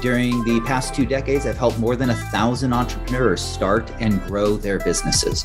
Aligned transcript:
during 0.00 0.44
the 0.44 0.60
past 0.66 0.94
two 0.94 1.06
decades, 1.06 1.46
I've 1.46 1.56
helped 1.56 1.78
more 1.78 1.96
than 1.96 2.10
a 2.10 2.14
thousand 2.14 2.72
entrepreneurs 2.72 3.40
start 3.40 3.90
and 3.98 4.22
grow 4.26 4.56
their 4.56 4.78
businesses. 4.78 5.44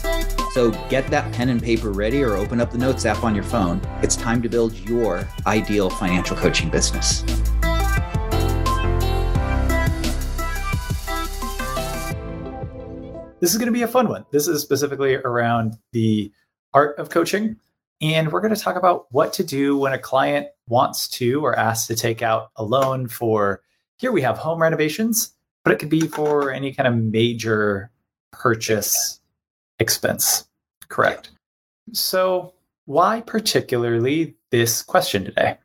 So 0.54 0.72
get 0.90 1.08
that 1.08 1.32
pen 1.34 1.50
and 1.50 1.62
paper 1.62 1.92
ready 1.92 2.22
or 2.24 2.36
open 2.36 2.60
up 2.60 2.72
the 2.72 2.78
Notes 2.78 3.06
app 3.06 3.24
on 3.24 3.34
your 3.34 3.46
phone. 3.46 3.82
It's 4.02 4.16
time 4.16 4.42
to 4.42 4.50
build 4.50 4.74
your 4.74 5.28
ideal 5.48 5.90
financial 5.90 6.36
coaching 6.36 6.70
business. 6.70 7.22
This 13.40 13.52
is 13.52 13.58
going 13.58 13.68
to 13.68 13.72
be 13.72 13.84
a 13.84 13.88
fun 13.88 14.08
one. 14.08 14.26
This 14.32 14.48
is 14.48 14.62
specifically 14.62 15.16
around 15.16 15.78
the 15.94 16.32
art 16.74 17.00
of 17.00 17.10
coaching 17.10 17.56
and 18.02 18.32
we're 18.32 18.42
going 18.42 18.54
to 18.54 18.60
talk 18.60 18.76
about 18.76 19.06
what 19.12 19.32
to 19.34 19.44
do 19.44 19.78
when 19.78 19.94
a 19.94 20.00
client 20.00 20.48
wants 20.68 21.08
to 21.08 21.46
or 21.46 21.58
asks 21.58 21.88
to 21.88 21.96
take 21.96 22.22
out 22.22 22.50
a 22.56 22.64
loan 22.64 23.08
for 23.08 23.62
here 24.02 24.12
we 24.12 24.24
have 24.24 24.40
home 24.40 24.60
renovations, 24.60 25.32
but 25.64 25.72
it 25.72 25.78
could 25.78 25.90
be 25.90 26.08
for 26.08 26.52
any 26.52 26.74
kind 26.74 26.88
of 26.88 26.98
major 26.98 27.92
purchase 28.32 29.20
expense. 29.78 30.48
Correct. 30.90 31.30
So, 31.94 32.54
why 32.86 33.22
particularly 33.22 34.36
this 34.50 34.82
question 34.82 35.24
today? 35.24 35.60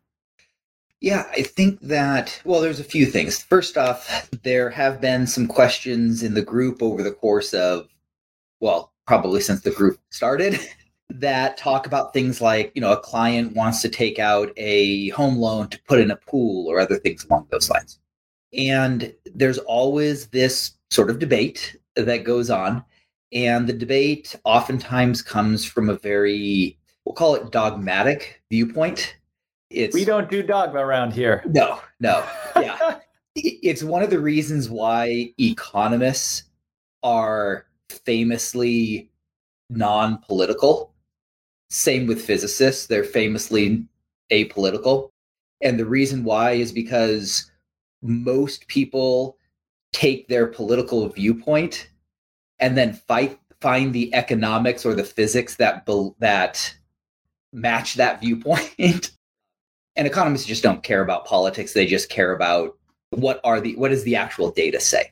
Yeah, 1.00 1.24
I 1.32 1.42
think 1.42 1.80
that, 1.80 2.38
well, 2.44 2.60
there's 2.60 2.80
a 2.80 2.84
few 2.84 3.06
things. 3.06 3.42
First 3.42 3.78
off, 3.78 4.28
there 4.42 4.68
have 4.68 5.00
been 5.00 5.26
some 5.26 5.46
questions 5.46 6.22
in 6.22 6.34
the 6.34 6.42
group 6.42 6.82
over 6.82 7.02
the 7.02 7.12
course 7.12 7.54
of, 7.54 7.88
well, 8.60 8.92
probably 9.06 9.40
since 9.40 9.62
the 9.62 9.70
group 9.70 9.98
started 10.10 10.60
that 11.08 11.56
talk 11.56 11.86
about 11.86 12.12
things 12.12 12.42
like, 12.42 12.72
you 12.74 12.82
know, 12.82 12.92
a 12.92 13.00
client 13.00 13.54
wants 13.54 13.80
to 13.80 13.88
take 13.88 14.18
out 14.18 14.52
a 14.58 15.08
home 15.10 15.36
loan 15.36 15.68
to 15.68 15.80
put 15.88 16.00
in 16.00 16.10
a 16.10 16.16
pool 16.16 16.66
or 16.70 16.80
other 16.80 16.96
things 16.96 17.24
along 17.24 17.46
those 17.50 17.70
lines. 17.70 17.98
And 18.56 19.12
there's 19.34 19.58
always 19.58 20.28
this 20.28 20.72
sort 20.90 21.10
of 21.10 21.18
debate 21.18 21.76
that 21.96 22.24
goes 22.24 22.50
on. 22.50 22.84
And 23.32 23.66
the 23.66 23.72
debate 23.72 24.36
oftentimes 24.44 25.22
comes 25.22 25.64
from 25.64 25.88
a 25.88 25.96
very, 25.98 26.78
we'll 27.04 27.14
call 27.14 27.34
it 27.34 27.50
dogmatic 27.50 28.42
viewpoint. 28.50 29.16
It's, 29.70 29.94
we 29.94 30.04
don't 30.04 30.30
do 30.30 30.42
dogma 30.42 30.80
around 30.80 31.12
here. 31.12 31.42
No, 31.46 31.80
no. 31.98 32.24
Yeah. 32.54 32.98
it's 33.34 33.82
one 33.82 34.02
of 34.02 34.10
the 34.10 34.20
reasons 34.20 34.70
why 34.70 35.32
economists 35.38 36.44
are 37.02 37.66
famously 38.04 39.10
non 39.68 40.18
political 40.18 40.94
same 41.70 42.06
with 42.06 42.24
physicists, 42.24 42.86
they're 42.86 43.04
famously 43.04 43.84
apolitical. 44.32 45.10
And 45.60 45.78
the 45.78 45.86
reason 45.86 46.24
why 46.24 46.52
is 46.52 46.72
because 46.72 47.50
most 48.02 48.66
people 48.68 49.36
take 49.92 50.28
their 50.28 50.46
political 50.46 51.08
viewpoint 51.08 51.88
and 52.58 52.76
then 52.76 52.92
fight 52.92 53.38
find 53.60 53.94
the 53.94 54.14
economics 54.14 54.84
or 54.84 54.94
the 54.94 55.04
physics 55.04 55.56
that 55.56 55.86
that 56.18 56.74
match 57.52 57.94
that 57.94 58.20
viewpoint. 58.20 59.12
and 59.96 60.06
economists 60.06 60.46
just 60.46 60.62
don't 60.62 60.82
care 60.82 61.00
about 61.00 61.24
politics, 61.24 61.72
they 61.72 61.86
just 61.86 62.08
care 62.08 62.32
about 62.32 62.76
what 63.10 63.40
are 63.44 63.60
the 63.60 63.74
what 63.76 63.88
does 63.88 64.04
the 64.04 64.16
actual 64.16 64.50
data 64.50 64.80
say. 64.80 65.10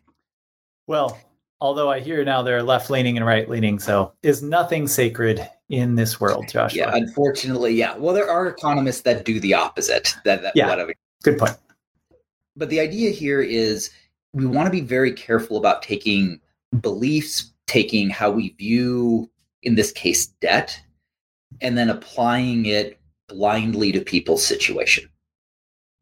Well, 0.86 1.18
although 1.60 1.90
I 1.90 2.00
hear 2.00 2.24
now 2.24 2.42
they're 2.42 2.62
left 2.62 2.90
leaning 2.90 3.16
and 3.16 3.24
right 3.24 3.48
leaning, 3.48 3.78
so 3.78 4.12
is 4.22 4.42
nothing 4.42 4.86
sacred 4.86 5.48
in 5.70 5.94
this 5.94 6.20
world, 6.20 6.48
Joshua. 6.48 6.78
Yeah, 6.78 6.94
unfortunately, 6.94 7.74
yeah. 7.74 7.96
Well, 7.96 8.14
there 8.14 8.30
are 8.30 8.46
economists 8.48 9.00
that 9.02 9.24
do 9.24 9.40
the 9.40 9.54
opposite. 9.54 10.14
That, 10.24 10.42
that 10.42 10.52
yeah, 10.54 10.68
whatever. 10.68 10.92
good 11.22 11.38
point. 11.38 11.56
But 12.56 12.70
the 12.70 12.80
idea 12.80 13.10
here 13.10 13.40
is 13.40 13.90
we 14.32 14.46
want 14.46 14.66
to 14.66 14.70
be 14.70 14.80
very 14.80 15.12
careful 15.12 15.56
about 15.56 15.82
taking 15.82 16.40
beliefs, 16.80 17.52
taking 17.66 18.10
how 18.10 18.30
we 18.30 18.50
view, 18.50 19.30
in 19.62 19.74
this 19.74 19.92
case, 19.92 20.26
debt, 20.26 20.80
and 21.60 21.76
then 21.76 21.90
applying 21.90 22.66
it 22.66 23.00
blindly 23.28 23.92
to 23.92 24.00
people's 24.00 24.44
situation. 24.44 25.08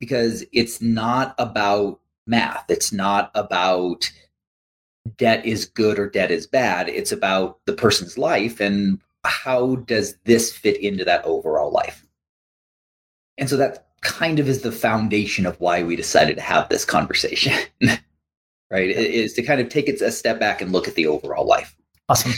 Because 0.00 0.44
it's 0.52 0.80
not 0.80 1.34
about 1.38 2.00
math. 2.26 2.64
It's 2.68 2.92
not 2.92 3.30
about 3.34 4.10
debt 5.16 5.44
is 5.44 5.64
good 5.64 5.98
or 5.98 6.08
debt 6.08 6.30
is 6.30 6.46
bad. 6.46 6.88
It's 6.88 7.12
about 7.12 7.58
the 7.66 7.72
person's 7.72 8.18
life 8.18 8.60
and 8.60 9.00
how 9.24 9.76
does 9.76 10.16
this 10.24 10.52
fit 10.52 10.76
into 10.78 11.04
that 11.04 11.24
overall 11.24 11.70
life? 11.70 12.04
And 13.38 13.48
so 13.48 13.56
that 13.56 13.91
kind 14.02 14.38
of 14.38 14.48
is 14.48 14.62
the 14.62 14.72
foundation 14.72 15.46
of 15.46 15.58
why 15.60 15.82
we 15.82 15.96
decided 15.96 16.36
to 16.36 16.42
have 16.42 16.68
this 16.68 16.84
conversation. 16.84 17.52
right? 18.70 18.90
Is 18.90 19.32
to 19.34 19.42
kind 19.42 19.60
of 19.60 19.68
take 19.68 19.88
it 19.88 20.00
a 20.00 20.10
step 20.10 20.38
back 20.38 20.60
and 20.60 20.72
look 20.72 20.88
at 20.88 20.94
the 20.94 21.06
overall 21.06 21.46
life. 21.46 21.76
Awesome. 22.08 22.32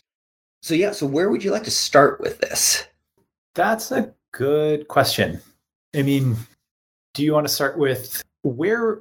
So 0.62 0.74
yeah, 0.74 0.92
so 0.92 1.06
where 1.06 1.30
would 1.30 1.44
you 1.44 1.50
like 1.50 1.64
to 1.64 1.70
start 1.70 2.20
with 2.20 2.38
this? 2.38 2.84
That's 3.54 3.92
a 3.92 4.14
good 4.32 4.88
question. 4.88 5.40
I 5.94 6.02
mean, 6.02 6.36
do 7.12 7.22
you 7.22 7.32
want 7.32 7.46
to 7.46 7.52
start 7.52 7.78
with 7.78 8.22
where 8.42 9.00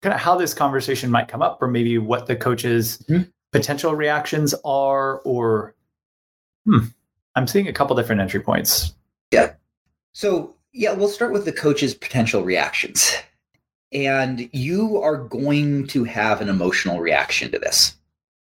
kind 0.00 0.14
of 0.14 0.20
how 0.20 0.36
this 0.36 0.54
conversation 0.54 1.10
might 1.10 1.28
come 1.28 1.42
up 1.42 1.60
or 1.60 1.68
maybe 1.68 1.98
what 1.98 2.26
the 2.26 2.34
coach's 2.36 2.98
mm-hmm. 2.98 3.22
potential 3.52 3.94
reactions 3.94 4.54
are 4.64 5.20
or 5.20 5.74
hmm, 6.64 6.86
I'm 7.34 7.46
seeing 7.46 7.68
a 7.68 7.72
couple 7.72 7.94
different 7.96 8.20
entry 8.20 8.40
points. 8.40 8.94
Yeah. 9.30 9.52
So, 10.12 10.54
yeah, 10.72 10.92
we'll 10.92 11.08
start 11.08 11.32
with 11.32 11.44
the 11.44 11.52
coach's 11.52 11.94
potential 11.94 12.42
reactions. 12.42 13.14
And 13.92 14.48
you 14.52 15.00
are 15.02 15.18
going 15.18 15.86
to 15.88 16.04
have 16.04 16.40
an 16.40 16.48
emotional 16.48 17.00
reaction 17.00 17.50
to 17.52 17.58
this. 17.58 17.96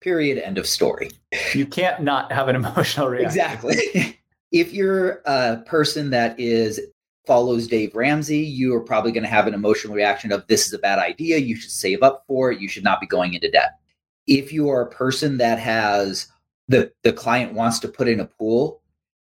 Period. 0.00 0.38
End 0.38 0.58
of 0.58 0.66
story. 0.66 1.10
You 1.52 1.66
can't 1.66 2.02
not 2.02 2.32
have 2.32 2.48
an 2.48 2.56
emotional 2.56 3.08
reaction. 3.08 3.26
Exactly. 3.26 4.18
if 4.52 4.72
you're 4.72 5.22
a 5.26 5.58
person 5.66 6.10
that 6.10 6.38
is 6.38 6.80
follows 7.26 7.66
Dave 7.66 7.94
Ramsey, 7.94 8.38
you 8.38 8.74
are 8.74 8.80
probably 8.80 9.12
going 9.12 9.24
to 9.24 9.30
have 9.30 9.46
an 9.46 9.54
emotional 9.54 9.94
reaction 9.94 10.32
of 10.32 10.46
this 10.46 10.66
is 10.66 10.72
a 10.72 10.78
bad 10.78 10.98
idea. 10.98 11.38
You 11.38 11.56
should 11.56 11.70
save 11.70 12.02
up 12.02 12.24
for 12.26 12.52
it. 12.52 12.60
You 12.60 12.68
should 12.68 12.84
not 12.84 13.00
be 13.00 13.06
going 13.06 13.34
into 13.34 13.50
debt. 13.50 13.78
If 14.26 14.52
you 14.52 14.68
are 14.70 14.82
a 14.82 14.90
person 14.90 15.38
that 15.38 15.58
has 15.58 16.28
the 16.68 16.90
the 17.02 17.12
client 17.12 17.52
wants 17.52 17.78
to 17.80 17.88
put 17.88 18.08
in 18.08 18.20
a 18.20 18.26
pool 18.26 18.80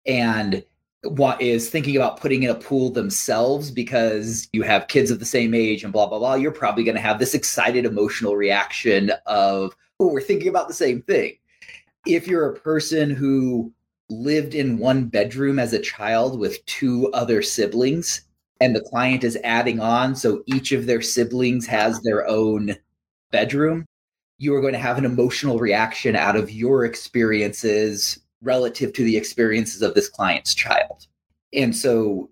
and 0.06 0.64
what 1.02 1.40
is 1.40 1.70
thinking 1.70 1.96
about 1.96 2.20
putting 2.20 2.42
in 2.42 2.50
a 2.50 2.54
pool 2.54 2.90
themselves 2.90 3.70
because 3.70 4.48
you 4.52 4.62
have 4.62 4.88
kids 4.88 5.10
of 5.10 5.18
the 5.18 5.24
same 5.24 5.54
age 5.54 5.82
and 5.82 5.92
blah 5.92 6.06
blah 6.06 6.18
blah 6.18 6.34
you're 6.34 6.52
probably 6.52 6.84
going 6.84 6.94
to 6.94 7.00
have 7.00 7.18
this 7.18 7.34
excited 7.34 7.86
emotional 7.86 8.36
reaction 8.36 9.10
of 9.26 9.74
oh 9.98 10.12
we're 10.12 10.20
thinking 10.20 10.48
about 10.48 10.68
the 10.68 10.74
same 10.74 11.02
thing. 11.02 11.36
If 12.06 12.26
you're 12.26 12.50
a 12.50 12.60
person 12.60 13.10
who 13.10 13.72
lived 14.10 14.54
in 14.54 14.78
one 14.78 15.06
bedroom 15.06 15.58
as 15.58 15.72
a 15.72 15.78
child 15.78 16.38
with 16.38 16.64
two 16.66 17.10
other 17.12 17.42
siblings 17.42 18.22
and 18.60 18.74
the 18.74 18.80
client 18.80 19.24
is 19.24 19.38
adding 19.44 19.80
on 19.80 20.16
so 20.16 20.42
each 20.46 20.72
of 20.72 20.86
their 20.86 21.00
siblings 21.00 21.66
has 21.66 22.00
their 22.00 22.26
own 22.26 22.74
bedroom 23.30 23.86
you 24.38 24.54
are 24.54 24.60
going 24.60 24.72
to 24.72 24.78
have 24.78 24.98
an 24.98 25.04
emotional 25.04 25.58
reaction 25.58 26.16
out 26.16 26.34
of 26.34 26.50
your 26.50 26.84
experiences 26.84 28.18
relative 28.42 28.92
to 28.94 29.04
the 29.04 29.16
experiences 29.16 29.82
of 29.82 29.94
this 29.94 30.08
client's 30.08 30.54
child. 30.54 31.06
And 31.52 31.74
so 31.74 32.30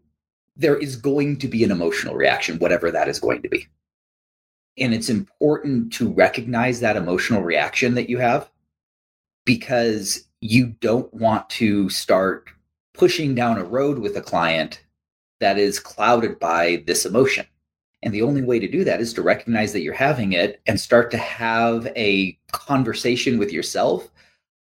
there 0.56 0.76
is 0.76 0.96
going 0.96 1.38
to 1.38 1.49
be 1.49 1.64
an 1.64 1.70
emotional 1.70 2.14
reaction, 2.14 2.58
whatever 2.58 2.90
that 2.90 3.08
is 3.08 3.20
going 3.20 3.43
to 3.43 3.49
be. 3.49 3.66
And 4.78 4.94
it's 4.94 5.08
important 5.08 5.93
to 5.94 6.12
recognize 6.12 6.81
that 6.81 6.96
emotional 6.96 7.43
reaction 7.43 7.94
that 7.94 8.08
you 8.08 8.19
have 8.19 8.50
because 9.44 10.25
you 10.40 10.69
don't 10.81 11.12
want 11.12 11.49
to 11.50 11.88
start 11.88 12.49
pushing 12.94 13.34
down 13.34 13.58
a 13.58 13.64
road 13.64 13.99
with 13.99 14.16
a 14.16 14.20
client 14.20 14.84
that 15.40 15.58
is 15.58 15.81
clouded 15.81 16.38
by 16.38 16.82
this 16.87 17.06
emotion. 17.06 17.46
And 18.02 18.14
the 18.14 18.22
only 18.22 18.43
way 18.43 18.58
to 18.58 18.69
do 18.69 18.84
that 18.84 19.00
is 19.00 19.12
to 19.14 19.22
recognize 19.22 19.72
that 19.72 19.81
you're 19.81 19.94
having 19.94 20.32
it 20.32 20.60
and 20.66 20.81
start 20.81 21.10
to 21.12 21.19
have 21.19 21.87
a 21.96 22.38
conversation 22.52 23.38
with 23.38 23.52
yourself 23.52 24.10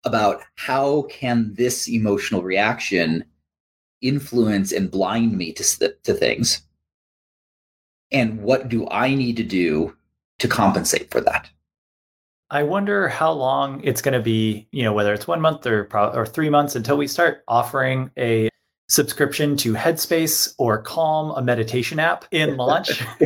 about 0.07 0.41
how 0.55 1.03
can 1.03 1.53
this 1.53 1.87
emotional 1.87 2.41
reaction 2.41 3.23
influence 4.01 4.71
and 4.71 4.89
blind 4.89 5.37
me 5.37 5.53
to, 5.53 5.95
to 6.03 6.13
things? 6.13 6.63
And 8.11 8.41
what 8.41 8.69
do 8.69 8.87
i 8.89 9.13
need 9.13 9.37
to 9.37 9.43
do 9.43 9.95
to 10.39 10.47
compensate 10.47 11.11
for 11.11 11.21
that? 11.21 11.49
I 12.49 12.63
wonder 12.63 13.09
how 13.09 13.31
long 13.31 13.83
it's 13.83 14.01
going 14.01 14.13
to 14.13 14.21
be, 14.21 14.67
you 14.71 14.83
know, 14.83 14.93
whether 14.93 15.13
it's 15.13 15.27
one 15.27 15.41
month 15.41 15.65
or 15.67 15.83
pro- 15.83 16.13
or 16.13 16.25
three 16.25 16.49
months 16.49 16.75
until 16.75 16.97
we 16.97 17.07
start 17.07 17.43
offering 17.47 18.09
a 18.17 18.49
subscription 18.89 19.57
to 19.57 19.73
Headspace 19.73 20.53
or 20.57 20.81
Calm, 20.81 21.31
a 21.31 21.41
meditation 21.41 21.99
app 21.99 22.25
in 22.31 22.57
launch. 22.57 23.03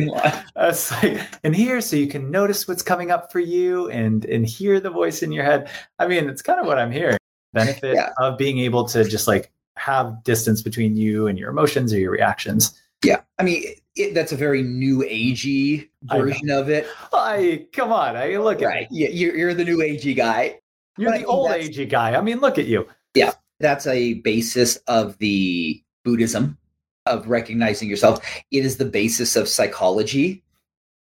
uh, 0.56 0.74
like, 1.02 1.20
and 1.44 1.54
here, 1.54 1.80
so 1.80 1.96
you 1.96 2.08
can 2.08 2.30
notice 2.30 2.66
what's 2.66 2.82
coming 2.82 3.10
up 3.10 3.30
for 3.32 3.40
you 3.40 3.88
and 3.90 4.24
and 4.24 4.46
hear 4.46 4.80
the 4.80 4.90
voice 4.90 5.22
in 5.22 5.32
your 5.32 5.44
head. 5.44 5.70
I 5.98 6.06
mean, 6.06 6.28
it's 6.28 6.42
kind 6.42 6.60
of 6.60 6.66
what 6.66 6.78
I'm 6.78 6.92
hearing. 6.92 7.18
Benefit 7.52 7.94
yeah. 7.94 8.12
of 8.18 8.38
being 8.38 8.58
able 8.60 8.88
to 8.88 9.04
just 9.04 9.28
like 9.28 9.52
have 9.76 10.24
distance 10.24 10.62
between 10.62 10.96
you 10.96 11.26
and 11.26 11.38
your 11.38 11.50
emotions 11.50 11.92
or 11.92 11.98
your 11.98 12.10
reactions. 12.10 12.78
Yeah, 13.04 13.20
I 13.38 13.42
mean, 13.42 13.64
it, 13.96 14.14
that's 14.14 14.32
a 14.32 14.36
very 14.36 14.62
new 14.62 15.00
agey 15.00 15.88
version 16.04 16.50
of 16.50 16.70
it. 16.70 16.86
I 17.12 17.66
come 17.72 17.92
on, 17.92 18.16
I 18.16 18.36
look 18.36 18.60
right. 18.60 18.86
Yeah, 18.90 19.08
you're, 19.08 19.36
you're 19.36 19.54
the 19.54 19.64
new 19.64 19.78
agey 19.78 20.16
guy. 20.16 20.60
You're 20.96 21.10
but 21.10 21.18
the 21.18 21.26
old 21.26 21.50
agey 21.50 21.88
guy. 21.88 22.14
I 22.14 22.20
mean, 22.20 22.40
look 22.40 22.58
at 22.58 22.66
you. 22.66 22.88
Yeah, 23.14 23.32
that's 23.60 23.86
a 23.86 24.14
basis 24.14 24.76
of 24.88 25.16
the 25.18 25.82
Buddhism 26.04 26.58
of 27.06 27.28
recognizing 27.28 27.88
yourself. 27.88 28.24
It 28.50 28.64
is 28.64 28.76
the 28.76 28.84
basis 28.84 29.36
of 29.36 29.48
psychology, 29.48 30.42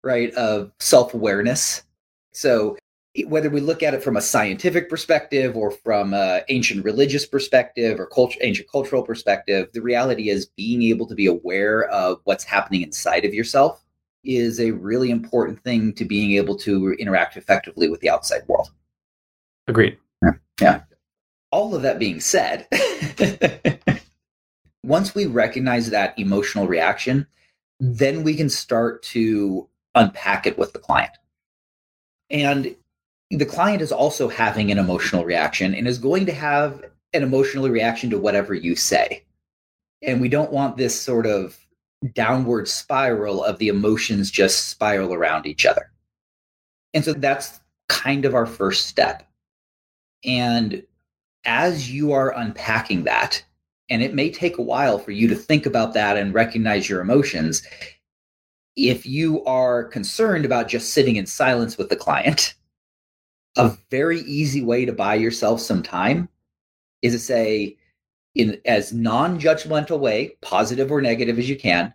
right? 0.02 0.32
Of 0.34 0.72
self 0.80 1.14
awareness. 1.14 1.82
So 2.32 2.76
whether 3.26 3.50
we 3.50 3.60
look 3.60 3.82
at 3.82 3.92
it 3.92 4.02
from 4.02 4.16
a 4.16 4.20
scientific 4.20 4.88
perspective 4.88 5.56
or 5.56 5.70
from 5.70 6.14
an 6.14 6.42
ancient 6.48 6.84
religious 6.84 7.26
perspective 7.26 7.98
or 7.98 8.06
culture, 8.06 8.38
ancient 8.42 8.70
cultural 8.70 9.02
perspective, 9.02 9.68
the 9.72 9.82
reality 9.82 10.28
is 10.30 10.46
being 10.46 10.82
able 10.82 11.06
to 11.06 11.14
be 11.14 11.26
aware 11.26 11.84
of 11.88 12.20
what's 12.24 12.44
happening 12.44 12.82
inside 12.82 13.24
of 13.24 13.34
yourself 13.34 13.84
is 14.22 14.60
a 14.60 14.70
really 14.70 15.10
important 15.10 15.62
thing 15.64 15.92
to 15.94 16.04
being 16.04 16.32
able 16.32 16.56
to 16.56 16.92
interact 16.94 17.36
effectively 17.36 17.88
with 17.88 18.00
the 18.00 18.10
outside 18.10 18.42
world. 18.46 18.70
Agreed. 19.66 19.96
Yeah. 20.22 20.30
yeah. 20.60 20.80
All 21.52 21.74
of 21.74 21.82
that 21.82 21.98
being 21.98 22.20
said, 22.20 22.66
once 24.84 25.14
we 25.14 25.26
recognize 25.26 25.90
that 25.90 26.18
emotional 26.18 26.66
reaction, 26.66 27.26
then 27.80 28.22
we 28.22 28.34
can 28.34 28.48
start 28.48 29.02
to 29.02 29.68
unpack 29.94 30.46
it 30.46 30.58
with 30.58 30.72
the 30.72 30.78
client. 30.78 31.12
And 32.30 32.76
the 33.30 33.46
client 33.46 33.82
is 33.82 33.92
also 33.92 34.28
having 34.28 34.70
an 34.70 34.78
emotional 34.78 35.24
reaction 35.24 35.74
and 35.74 35.86
is 35.86 35.98
going 35.98 36.26
to 36.26 36.32
have 36.32 36.84
an 37.12 37.22
emotional 37.22 37.68
reaction 37.68 38.10
to 38.10 38.18
whatever 38.18 38.54
you 38.54 38.76
say. 38.76 39.24
And 40.02 40.20
we 40.20 40.28
don't 40.28 40.52
want 40.52 40.76
this 40.76 40.98
sort 40.98 41.26
of 41.26 41.58
downward 42.14 42.68
spiral 42.68 43.44
of 43.44 43.58
the 43.58 43.68
emotions 43.68 44.30
just 44.30 44.68
spiral 44.68 45.12
around 45.12 45.46
each 45.46 45.66
other. 45.66 45.90
And 46.94 47.04
so 47.04 47.12
that's 47.12 47.60
kind 47.88 48.24
of 48.24 48.34
our 48.34 48.46
first 48.46 48.86
step. 48.86 49.28
And 50.24 50.82
as 51.44 51.90
you 51.90 52.12
are 52.12 52.36
unpacking 52.36 53.04
that, 53.04 53.42
and 53.88 54.02
it 54.02 54.14
may 54.14 54.30
take 54.30 54.58
a 54.58 54.62
while 54.62 54.98
for 54.98 55.10
you 55.10 55.28
to 55.28 55.34
think 55.34 55.66
about 55.66 55.94
that 55.94 56.16
and 56.16 56.34
recognize 56.34 56.88
your 56.88 57.00
emotions, 57.00 57.62
if 58.76 59.04
you 59.04 59.44
are 59.44 59.84
concerned 59.84 60.44
about 60.44 60.68
just 60.68 60.92
sitting 60.92 61.16
in 61.16 61.26
silence 61.26 61.76
with 61.76 61.88
the 61.88 61.96
client, 61.96 62.54
a 63.56 63.76
very 63.90 64.20
easy 64.20 64.62
way 64.62 64.84
to 64.84 64.92
buy 64.92 65.14
yourself 65.14 65.60
some 65.60 65.82
time 65.82 66.28
is 67.02 67.12
to 67.12 67.18
say 67.18 67.76
in 68.34 68.60
as 68.64 68.92
non-judgmental 68.92 69.98
way 69.98 70.36
positive 70.40 70.92
or 70.92 71.02
negative 71.02 71.36
as 71.36 71.48
you 71.48 71.56
can 71.56 71.92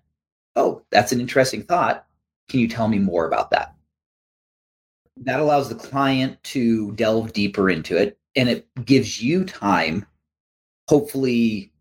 oh 0.58 0.82
that's 0.90 1.12
an 1.12 1.22
interesting 1.22 1.64
thought. 1.64 2.06
Can 2.50 2.60
you 2.60 2.68
tell 2.68 2.88
me 2.88 3.00
more 3.00 3.26
about 3.26 3.50
that? 3.52 3.74
That 5.18 5.40
allows 5.40 5.70
the 5.70 5.76
client 5.76 6.44
to 6.44 6.92
delve 6.92 7.34
deeper 7.34 7.70
into 7.70 7.98
it 7.98 8.18
and 8.36 8.50
it 8.50 8.68
gives 8.86 9.22
you 9.22 9.44
time 9.46 10.06
hopefully 10.90 11.72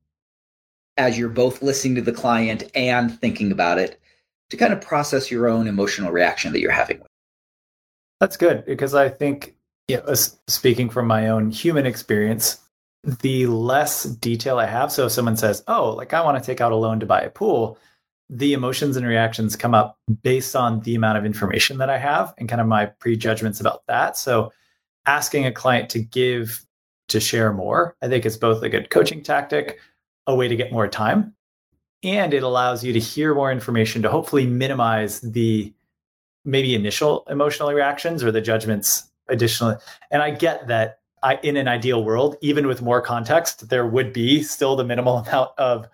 as 0.96 1.18
you're 1.18 1.28
both 1.28 1.62
listening 1.62 1.94
to 1.94 2.02
the 2.02 2.12
client 2.12 2.70
and 2.74 3.18
thinking 3.20 3.50
about 3.52 3.78
it 3.78 4.00
to 4.50 4.56
kind 4.56 4.72
of 4.72 4.80
process 4.80 5.30
your 5.30 5.48
own 5.48 5.66
emotional 5.66 6.12
reaction 6.12 6.52
that 6.52 6.60
you're 6.60 6.70
having 6.70 7.00
that's 8.20 8.36
good 8.36 8.64
because 8.64 8.94
i 8.94 9.08
think 9.08 9.54
yeah, 9.88 10.00
speaking 10.48 10.88
from 10.88 11.06
my 11.06 11.28
own 11.28 11.50
human 11.50 11.86
experience, 11.86 12.58
the 13.02 13.46
less 13.46 14.04
detail 14.04 14.58
I 14.58 14.66
have. 14.66 14.90
So 14.90 15.06
if 15.06 15.12
someone 15.12 15.36
says, 15.36 15.62
"Oh, 15.68 15.90
like 15.90 16.14
I 16.14 16.22
want 16.22 16.38
to 16.38 16.44
take 16.44 16.60
out 16.60 16.72
a 16.72 16.76
loan 16.76 17.00
to 17.00 17.06
buy 17.06 17.20
a 17.20 17.30
pool," 17.30 17.78
the 18.30 18.54
emotions 18.54 18.96
and 18.96 19.06
reactions 19.06 19.56
come 19.56 19.74
up 19.74 19.98
based 20.22 20.56
on 20.56 20.80
the 20.80 20.94
amount 20.94 21.18
of 21.18 21.26
information 21.26 21.78
that 21.78 21.90
I 21.90 21.98
have 21.98 22.34
and 22.38 22.48
kind 22.48 22.60
of 22.60 22.66
my 22.66 22.86
prejudgments 22.86 23.60
about 23.60 23.82
that. 23.88 24.16
So 24.16 24.52
asking 25.06 25.46
a 25.46 25.52
client 25.52 25.90
to 25.90 25.98
give 25.98 26.64
to 27.08 27.20
share 27.20 27.52
more, 27.52 27.96
I 28.02 28.08
think 28.08 28.24
is 28.24 28.36
both 28.36 28.62
a 28.62 28.68
good 28.68 28.90
coaching 28.90 29.22
tactic, 29.22 29.78
a 30.26 30.34
way 30.34 30.48
to 30.48 30.56
get 30.56 30.72
more 30.72 30.88
time, 30.88 31.34
and 32.02 32.34
it 32.34 32.42
allows 32.42 32.84
you 32.84 32.92
to 32.92 32.98
hear 32.98 33.34
more 33.34 33.50
information 33.50 34.02
to 34.02 34.10
hopefully 34.10 34.46
minimize 34.46 35.20
the 35.20 35.72
maybe 36.44 36.74
initial 36.74 37.24
emotional 37.28 37.72
reactions 37.72 38.22
or 38.22 38.30
the 38.30 38.40
judgments 38.40 39.04
additionally. 39.28 39.76
And 40.10 40.22
I 40.22 40.30
get 40.30 40.68
that 40.68 41.00
I, 41.22 41.36
in 41.42 41.56
an 41.56 41.68
ideal 41.68 42.04
world, 42.04 42.36
even 42.42 42.66
with 42.66 42.82
more 42.82 43.00
context, 43.00 43.70
there 43.70 43.86
would 43.86 44.12
be 44.12 44.42
still 44.42 44.76
the 44.76 44.84
minimal 44.84 45.18
amount 45.26 45.50
of 45.58 45.88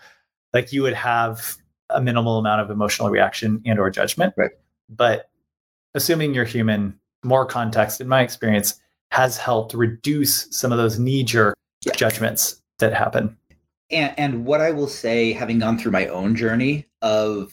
like 0.52 0.72
you 0.72 0.82
would 0.82 0.94
have 0.94 1.56
a 1.90 2.00
minimal 2.00 2.38
amount 2.38 2.60
of 2.60 2.70
emotional 2.70 3.10
reaction 3.10 3.62
and 3.64 3.78
or 3.78 3.90
judgment. 3.90 4.34
Right. 4.36 4.50
But 4.88 5.30
assuming 5.94 6.34
you're 6.34 6.44
human, 6.44 6.98
more 7.22 7.46
context, 7.46 8.00
in 8.00 8.08
my 8.08 8.22
experience, 8.22 8.80
has 9.20 9.36
helped 9.36 9.74
reduce 9.74 10.46
some 10.50 10.72
of 10.72 10.78
those 10.78 10.98
knee 10.98 11.22
jerk 11.22 11.54
yeah. 11.84 11.92
judgments 11.92 12.62
that 12.78 12.94
happen. 12.94 13.36
And, 13.90 14.14
and 14.16 14.46
what 14.46 14.62
I 14.62 14.70
will 14.70 14.88
say, 14.88 15.34
having 15.34 15.58
gone 15.58 15.78
through 15.78 15.92
my 15.92 16.06
own 16.06 16.34
journey 16.34 16.86
of 17.02 17.52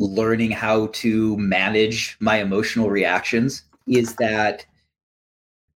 learning 0.00 0.50
how 0.50 0.88
to 0.88 1.36
manage 1.36 2.16
my 2.18 2.38
emotional 2.38 2.90
reactions, 2.90 3.62
is 3.86 4.16
that 4.16 4.66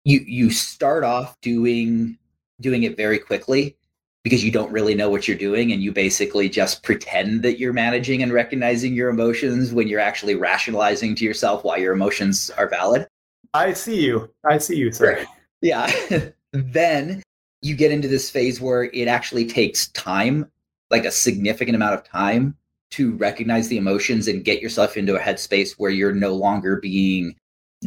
you 0.04 0.20
you 0.20 0.50
start 0.50 1.02
off 1.02 1.36
doing 1.40 2.16
doing 2.60 2.84
it 2.84 2.96
very 2.96 3.18
quickly 3.18 3.76
because 4.22 4.44
you 4.44 4.52
don't 4.52 4.70
really 4.70 4.94
know 4.94 5.10
what 5.10 5.26
you're 5.26 5.36
doing 5.36 5.72
and 5.72 5.82
you 5.82 5.92
basically 5.92 6.48
just 6.48 6.84
pretend 6.84 7.42
that 7.42 7.58
you're 7.58 7.72
managing 7.72 8.22
and 8.22 8.32
recognizing 8.32 8.94
your 8.94 9.10
emotions 9.10 9.72
when 9.72 9.88
you're 9.88 10.00
actually 10.00 10.36
rationalizing 10.36 11.16
to 11.16 11.24
yourself 11.24 11.64
why 11.64 11.76
your 11.76 11.92
emotions 11.92 12.50
are 12.56 12.68
valid. 12.68 13.08
I 13.56 13.72
see 13.72 14.04
you. 14.04 14.30
I 14.44 14.58
see 14.58 14.76
you, 14.76 14.92
sir. 14.92 15.24
Yeah. 15.62 15.90
then 16.52 17.22
you 17.62 17.74
get 17.74 17.90
into 17.90 18.06
this 18.06 18.28
phase 18.28 18.60
where 18.60 18.84
it 18.84 19.08
actually 19.08 19.46
takes 19.46 19.88
time, 19.88 20.50
like 20.90 21.06
a 21.06 21.10
significant 21.10 21.74
amount 21.74 21.94
of 21.94 22.04
time 22.04 22.54
to 22.90 23.16
recognize 23.16 23.68
the 23.68 23.78
emotions 23.78 24.28
and 24.28 24.44
get 24.44 24.60
yourself 24.60 24.98
into 24.98 25.16
a 25.16 25.20
headspace 25.20 25.72
where 25.72 25.90
you're 25.90 26.12
no 26.12 26.34
longer 26.34 26.76
being 26.76 27.34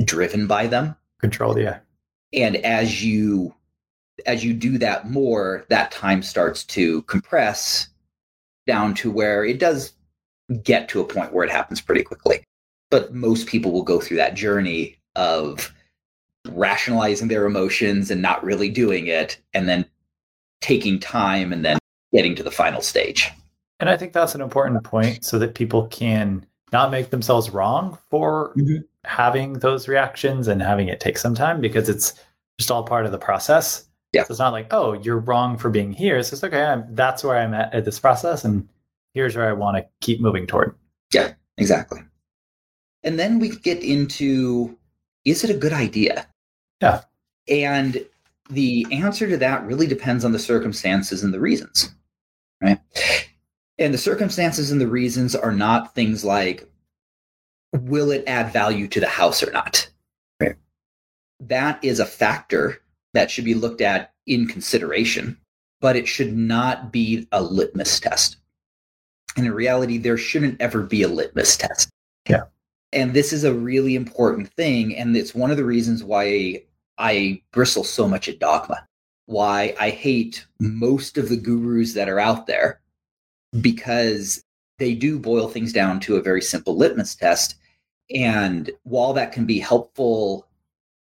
driven 0.06 0.48
by 0.48 0.66
them. 0.66 0.96
Controlled, 1.20 1.60
yeah. 1.60 1.80
And 2.34 2.58
as 2.58 3.04
you 3.04 3.54
as 4.26 4.44
you 4.44 4.54
do 4.54 4.78
that 4.80 5.10
more, 5.10 5.66
that 5.70 5.92
time 5.92 6.22
starts 6.24 6.64
to 6.66 7.04
compress 7.04 7.88
down 8.68 8.94
to 8.96 9.10
where 9.10 9.46
it 9.46 9.60
does 9.60 9.94
get 10.64 10.90
to 10.90 11.00
a 11.00 11.06
point 11.06 11.32
where 11.32 11.46
it 11.46 11.52
happens 11.52 11.80
pretty 11.80 12.04
quickly. 12.04 12.44
But 12.90 13.14
most 13.14 13.48
people 13.48 13.72
will 13.72 13.84
go 13.84 14.02
through 14.02 14.18
that 14.18 14.34
journey 14.34 14.99
of 15.20 15.74
rationalizing 16.48 17.28
their 17.28 17.46
emotions 17.46 18.10
and 18.10 18.22
not 18.22 18.44
really 18.44 18.70
doing 18.70 19.08
it, 19.08 19.38
and 19.54 19.68
then 19.68 19.86
taking 20.62 21.00
time 21.00 21.54
and 21.54 21.64
then 21.64 21.78
getting 22.14 22.36
to 22.36 22.44
the 22.44 22.52
final 22.52 22.82
stage. 22.82 23.30
And 23.80 23.90
I 23.90 23.98
think 23.98 24.14
that's 24.14 24.36
an 24.36 24.42
important 24.42 24.84
point 24.84 25.24
so 25.24 25.38
that 25.40 25.56
people 25.56 25.88
can 25.88 26.46
not 26.72 26.92
make 26.92 27.10
themselves 27.10 27.50
wrong 27.50 27.98
for 28.10 28.54
mm-hmm. 28.56 28.82
having 29.06 29.54
those 29.54 29.88
reactions 29.88 30.48
and 30.48 30.62
having 30.62 30.88
it 30.88 31.00
take 31.00 31.18
some 31.18 31.36
time 31.36 31.62
because 31.62 31.90
it's 31.90 32.14
just 32.58 32.72
all 32.72 32.84
part 32.84 33.06
of 33.06 33.12
the 33.12 33.18
process. 33.18 33.88
Yeah. 34.14 34.24
So 34.24 34.32
it's 34.32 34.40
not 34.40 34.54
like, 34.54 34.68
oh, 34.72 34.94
you're 34.94 35.20
wrong 35.20 35.58
for 35.58 35.70
being 35.70 35.94
here. 35.94 36.18
It's 36.18 36.30
just, 36.30 36.44
okay, 36.44 36.64
I'm, 36.64 36.86
that's 36.96 37.24
where 37.24 37.38
I'm 37.38 37.54
at 37.54 37.74
at 37.74 37.86
this 37.86 38.00
process. 38.00 38.44
And 38.44 38.68
here's 39.14 39.36
where 39.36 39.50
I 39.50 39.54
want 39.54 39.78
to 39.78 39.86
keep 40.02 40.20
moving 40.20 40.48
toward. 40.48 40.76
Yeah, 41.14 41.34
exactly. 41.58 42.00
And 43.04 43.18
then 43.18 43.40
we 43.40 43.50
get 43.50 43.82
into 43.84 44.78
is 45.26 45.44
it 45.44 45.50
a 45.50 45.58
good 45.58 45.74
idea? 45.74 46.28
Yeah. 46.82 47.02
And 47.48 48.06
the 48.50 48.86
answer 48.92 49.28
to 49.28 49.38
that 49.38 49.66
really 49.66 49.88
depends 49.88 50.26
on 50.26 50.32
the 50.32 50.40
circumstances 50.40 51.24
and 51.24 51.34
the 51.34 51.40
reasons, 51.40 51.94
right? 52.62 52.80
And 53.78 53.94
the 53.94 53.98
circumstances 53.98 54.72
and 54.72 54.82
the 54.82 54.88
reasons 54.88 55.36
are 55.36 55.52
not 55.52 55.96
things 55.96 56.26
like, 56.26 56.70
will 57.74 58.12
it 58.12 58.24
add 58.28 58.52
value 58.52 58.88
to 58.88 59.00
the 59.00 59.08
house 59.08 59.44
or 59.44 59.52
not? 59.52 59.90
Right. 60.40 60.56
That 61.40 61.84
is 61.84 62.00
a 62.00 62.06
factor 62.06 62.82
that 63.14 63.30
should 63.32 63.46
be 63.46 63.54
looked 63.54 63.82
at 63.82 64.14
in 64.26 64.48
consideration, 64.48 65.38
but 65.82 65.96
it 65.96 66.08
should 66.08 66.36
not 66.36 66.92
be 66.92 67.28
a 67.32 67.42
litmus 67.42 68.00
test. 68.00 68.38
And 69.38 69.46
in 69.46 69.54
reality, 69.54 69.98
there 69.98 70.18
shouldn't 70.18 70.60
ever 70.60 70.82
be 70.82 71.04
a 71.04 71.08
litmus 71.08 71.56
test. 71.56 71.90
Yeah. 72.28 72.44
And 72.92 73.14
this 73.14 73.34
is 73.34 73.44
a 73.44 73.54
really 73.54 73.96
important 73.96 74.52
thing. 74.54 74.96
And 74.96 75.16
it's 75.16 75.36
one 75.36 75.52
of 75.52 75.58
the 75.58 75.66
reasons 75.66 76.04
why 76.04 76.64
I 76.98 77.42
bristle 77.52 77.84
so 77.84 78.08
much 78.08 78.28
at 78.28 78.40
dogma, 78.40 78.88
why 79.26 79.76
I 79.80 79.90
hate 79.90 80.46
most 80.60 81.18
of 81.18 81.30
the 81.30 81.38
gurus 81.38 81.94
that 81.94 82.10
are 82.10 82.20
out 82.20 82.48
there, 82.48 82.82
because 83.62 84.44
they 84.80 84.96
do 84.96 85.20
boil 85.20 85.48
things 85.48 85.72
down 85.72 86.00
to 86.02 86.16
a 86.16 86.22
very 86.22 86.42
simple 86.42 86.76
litmus 86.76 87.16
test. 87.16 87.56
And 88.14 88.72
while 88.84 89.14
that 89.14 89.32
can 89.32 89.46
be 89.46 89.60
helpful 89.60 90.48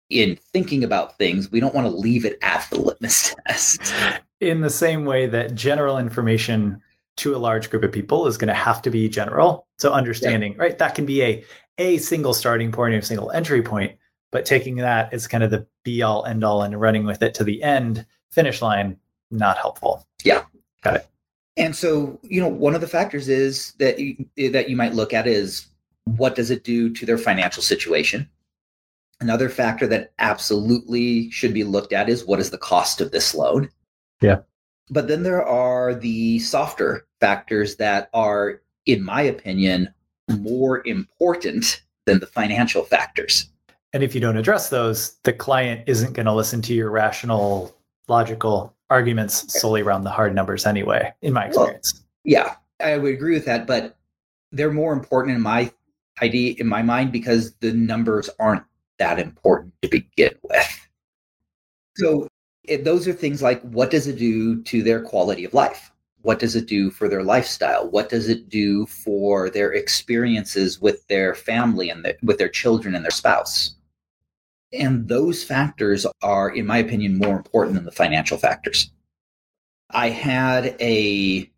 in 0.09 0.37
thinking 0.53 0.83
about 0.83 1.17
things, 1.17 1.51
we 1.51 1.59
don't 1.59 1.75
want 1.75 1.85
to 1.85 1.95
leave 1.95 2.25
it 2.25 2.39
at 2.41 2.67
the 2.69 2.79
litmus 2.79 3.35
test. 3.47 3.93
In 4.39 4.61
the 4.61 4.69
same 4.69 5.05
way 5.05 5.27
that 5.27 5.55
general 5.55 5.97
information 5.97 6.81
to 7.17 7.35
a 7.35 7.37
large 7.37 7.69
group 7.69 7.83
of 7.83 7.91
people 7.91 8.27
is 8.27 8.37
going 8.37 8.47
to 8.47 8.53
have 8.53 8.81
to 8.83 8.89
be 8.89 9.09
general. 9.09 9.67
So 9.77 9.91
understanding, 9.91 10.53
yeah. 10.53 10.61
right? 10.61 10.77
That 10.77 10.95
can 10.95 11.05
be 11.05 11.21
a 11.23 11.43
a 11.77 11.97
single 11.97 12.33
starting 12.33 12.71
point 12.71 12.95
or 12.95 12.97
a 12.97 13.03
single 13.03 13.31
entry 13.31 13.61
point, 13.61 13.97
but 14.31 14.45
taking 14.45 14.77
that 14.77 15.13
as 15.13 15.27
kind 15.27 15.43
of 15.43 15.51
the 15.51 15.67
be 15.83 16.01
all 16.01 16.25
end 16.25 16.43
all 16.43 16.63
and 16.63 16.79
running 16.79 17.05
with 17.05 17.21
it 17.21 17.33
to 17.35 17.43
the 17.43 17.61
end 17.61 18.05
finish 18.31 18.61
line, 18.61 18.97
not 19.31 19.57
helpful. 19.57 20.05
Yeah. 20.23 20.43
Got 20.83 20.95
it. 20.95 21.07
And 21.55 21.75
so, 21.75 22.19
you 22.21 22.39
know, 22.39 22.47
one 22.47 22.75
of 22.75 22.81
the 22.81 22.87
factors 22.87 23.27
is 23.27 23.73
that 23.79 23.97
you, 23.99 24.25
eh, 24.37 24.49
that 24.51 24.69
you 24.69 24.75
might 24.75 24.93
look 24.93 25.11
at 25.13 25.25
is 25.25 25.67
what 26.03 26.35
does 26.35 26.51
it 26.51 26.63
do 26.63 26.93
to 26.93 27.05
their 27.05 27.17
financial 27.17 27.63
situation? 27.63 28.29
Another 29.19 29.49
factor 29.49 29.87
that 29.87 30.13
absolutely 30.19 31.31
should 31.31 31.53
be 31.53 31.63
looked 31.63 31.93
at 31.93 32.09
is 32.09 32.25
what 32.25 32.39
is 32.39 32.51
the 32.51 32.59
cost 32.59 33.01
of 33.01 33.11
this 33.11 33.33
loan? 33.33 33.69
Yeah. 34.21 34.41
But 34.89 35.07
then 35.07 35.23
there 35.23 35.45
are 35.45 35.93
the 35.93 36.39
softer 36.39 37.05
factors 37.19 37.75
that 37.77 38.09
are, 38.13 38.61
in 38.85 39.03
my 39.03 39.21
opinion, 39.21 39.93
more 40.39 40.85
important 40.87 41.81
than 42.05 42.19
the 42.19 42.27
financial 42.27 42.83
factors. 42.83 43.49
And 43.93 44.03
if 44.03 44.13
you 44.15 44.21
don't 44.21 44.37
address 44.37 44.69
those, 44.69 45.17
the 45.23 45.33
client 45.33 45.83
isn't 45.87 46.13
going 46.13 46.25
to 46.25 46.33
listen 46.33 46.61
to 46.63 46.73
your 46.73 46.91
rational, 46.91 47.75
logical 48.07 48.73
arguments 48.89 49.59
solely 49.59 49.81
around 49.81 50.03
the 50.03 50.09
hard 50.09 50.33
numbers 50.33 50.65
anyway, 50.65 51.13
in 51.21 51.33
my 51.33 51.47
experience. 51.47 51.93
Well, 51.93 52.03
yeah, 52.23 52.55
I 52.79 52.97
would 52.97 53.13
agree 53.13 53.33
with 53.33 53.45
that, 53.45 53.67
but 53.67 53.97
they're 54.51 54.71
more 54.71 54.93
important 54.93 55.35
in 55.35 55.41
my 55.41 55.71
idea 56.21 56.55
in 56.57 56.67
my 56.67 56.81
mind 56.81 57.11
because 57.11 57.53
the 57.55 57.73
numbers 57.73 58.29
aren't 58.39 58.63
that 58.99 59.19
important 59.19 59.73
to 59.81 59.89
begin 59.89 60.33
with. 60.43 60.89
So 61.97 62.27
it, 62.67 62.83
those 62.83 63.07
are 63.07 63.13
things 63.13 63.41
like 63.41 63.61
what 63.61 63.89
does 63.89 64.07
it 64.07 64.17
do 64.17 64.61
to 64.63 64.83
their 64.83 65.01
quality 65.01 65.45
of 65.45 65.53
life? 65.53 65.91
What 66.21 66.39
does 66.39 66.55
it 66.55 66.67
do 66.67 66.89
for 66.89 67.07
their 67.07 67.23
lifestyle? 67.23 67.89
What 67.89 68.09
does 68.09 68.27
it 68.27 68.49
do 68.49 68.85
for 68.87 69.49
their 69.49 69.71
experiences 69.73 70.81
with 70.81 71.07
their 71.07 71.33
family 71.33 71.89
and 71.89 72.03
the, 72.03 72.17
with 72.21 72.37
their 72.37 72.49
children 72.49 72.95
and 72.95 73.03
their 73.03 73.11
spouse? 73.11 73.75
And 74.73 75.07
those 75.07 75.43
factors 75.43 76.05
are, 76.21 76.49
in 76.49 76.65
my 76.65 76.77
opinion, 76.79 77.17
more 77.17 77.37
important 77.37 77.75
than 77.75 77.85
the 77.85 77.91
financial 77.91 78.37
factors. 78.37 78.91
I 79.91 80.09
had 80.09 80.75
a 80.81 81.49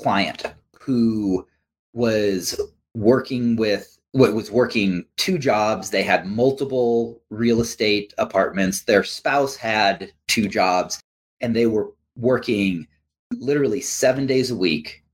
client 0.00 0.54
who 0.80 1.46
was 1.92 2.60
working 2.94 3.54
with 3.54 3.97
was 4.14 4.50
working 4.50 5.04
two 5.16 5.38
jobs. 5.38 5.90
They 5.90 6.02
had 6.02 6.26
multiple 6.26 7.20
real 7.30 7.60
estate 7.60 8.14
apartments. 8.18 8.84
Their 8.84 9.04
spouse 9.04 9.56
had 9.56 10.12
two 10.26 10.48
jobs, 10.48 11.00
and 11.40 11.54
they 11.54 11.66
were 11.66 11.92
working 12.16 12.86
literally 13.32 13.80
seven 13.80 14.26
days 14.26 14.50
a 14.50 14.56
week, 14.56 15.04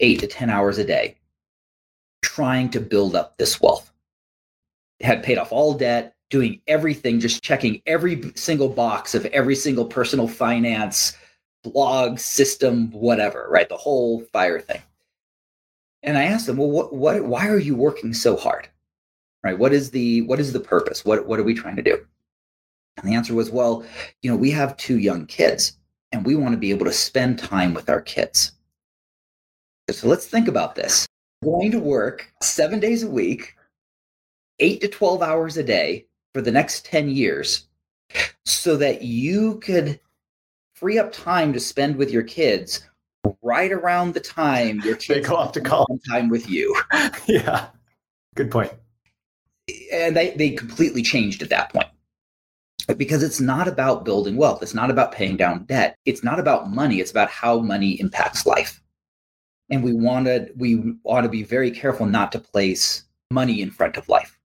eight 0.00 0.20
to 0.20 0.26
10 0.26 0.48
hours 0.50 0.78
a 0.78 0.84
day, 0.84 1.16
trying 2.22 2.70
to 2.70 2.80
build 2.80 3.16
up 3.16 3.36
this 3.36 3.60
wealth. 3.60 3.92
Had 5.00 5.22
paid 5.22 5.38
off 5.38 5.52
all 5.52 5.74
debt, 5.74 6.14
doing 6.30 6.60
everything, 6.66 7.20
just 7.20 7.42
checking 7.42 7.82
every 7.86 8.32
single 8.34 8.68
box 8.68 9.14
of 9.14 9.26
every 9.26 9.54
single 9.54 9.84
personal 9.84 10.28
finance 10.28 11.16
blog 11.62 12.18
system, 12.18 12.90
whatever, 12.92 13.46
right? 13.50 13.68
The 13.68 13.76
whole 13.76 14.20
fire 14.32 14.60
thing. 14.60 14.82
And 16.06 16.16
I 16.16 16.24
asked 16.24 16.46
them, 16.46 16.56
well, 16.56 16.70
what, 16.70 16.94
what, 16.94 17.24
why 17.24 17.48
are 17.48 17.58
you 17.58 17.74
working 17.74 18.14
so 18.14 18.36
hard? 18.36 18.68
Right? 19.42 19.58
What 19.58 19.72
is 19.72 19.90
the, 19.90 20.22
what 20.22 20.40
is 20.40 20.52
the 20.52 20.60
purpose? 20.60 21.04
What, 21.04 21.26
what 21.26 21.38
are 21.38 21.44
we 21.44 21.54
trying 21.54 21.76
to 21.76 21.82
do? 21.82 22.04
And 22.96 23.08
the 23.08 23.14
answer 23.14 23.34
was, 23.34 23.50
well, 23.50 23.84
you 24.22 24.30
know, 24.30 24.36
we 24.36 24.50
have 24.52 24.76
two 24.76 24.98
young 24.98 25.26
kids 25.26 25.76
and 26.12 26.24
we 26.24 26.36
want 26.36 26.52
to 26.52 26.58
be 26.58 26.70
able 26.70 26.86
to 26.86 26.92
spend 26.92 27.38
time 27.38 27.74
with 27.74 27.90
our 27.90 28.00
kids. 28.00 28.52
So 29.90 30.08
let's 30.08 30.26
think 30.26 30.48
about 30.48 30.74
this. 30.74 31.06
Going 31.44 31.70
to 31.72 31.78
work 31.78 32.32
seven 32.42 32.80
days 32.80 33.02
a 33.02 33.10
week, 33.10 33.54
eight 34.58 34.80
to 34.80 34.88
12 34.88 35.22
hours 35.22 35.56
a 35.56 35.62
day 35.62 36.06
for 36.32 36.40
the 36.40 36.50
next 36.50 36.86
10 36.86 37.08
years 37.08 37.68
so 38.44 38.76
that 38.76 39.02
you 39.02 39.58
could 39.58 40.00
free 40.74 40.98
up 40.98 41.12
time 41.12 41.52
to 41.52 41.60
spend 41.60 41.96
with 41.96 42.10
your 42.10 42.22
kids 42.22 42.84
right 43.42 43.72
around 43.72 44.14
the 44.14 44.20
time 44.20 44.80
your 44.80 44.96
kids 44.96 45.06
they 45.08 45.20
go 45.20 45.36
off 45.36 45.52
to 45.52 45.60
college 45.60 46.00
time 46.08 46.28
with 46.28 46.48
you. 46.48 46.74
yeah. 47.26 47.68
Good 48.34 48.50
point. 48.50 48.72
And 49.92 50.16
they, 50.16 50.30
they 50.30 50.50
completely 50.50 51.02
changed 51.02 51.42
at 51.42 51.48
that 51.50 51.72
point 51.72 51.88
because 52.96 53.22
it's 53.22 53.40
not 53.40 53.66
about 53.66 54.04
building 54.04 54.36
wealth. 54.36 54.62
It's 54.62 54.74
not 54.74 54.90
about 54.90 55.12
paying 55.12 55.36
down 55.36 55.64
debt. 55.64 55.96
It's 56.04 56.22
not 56.22 56.38
about 56.38 56.70
money. 56.70 57.00
It's 57.00 57.10
about 57.10 57.30
how 57.30 57.58
money 57.58 57.98
impacts 58.00 58.46
life. 58.46 58.80
And 59.70 59.82
we 59.82 59.92
want 59.92 60.26
to 60.26 60.48
we 60.56 60.94
ought 61.04 61.22
to 61.22 61.28
be 61.28 61.42
very 61.42 61.72
careful 61.72 62.06
not 62.06 62.30
to 62.32 62.38
place 62.38 63.04
money 63.30 63.60
in 63.60 63.70
front 63.70 63.96
of 63.96 64.08
life. 64.08 64.38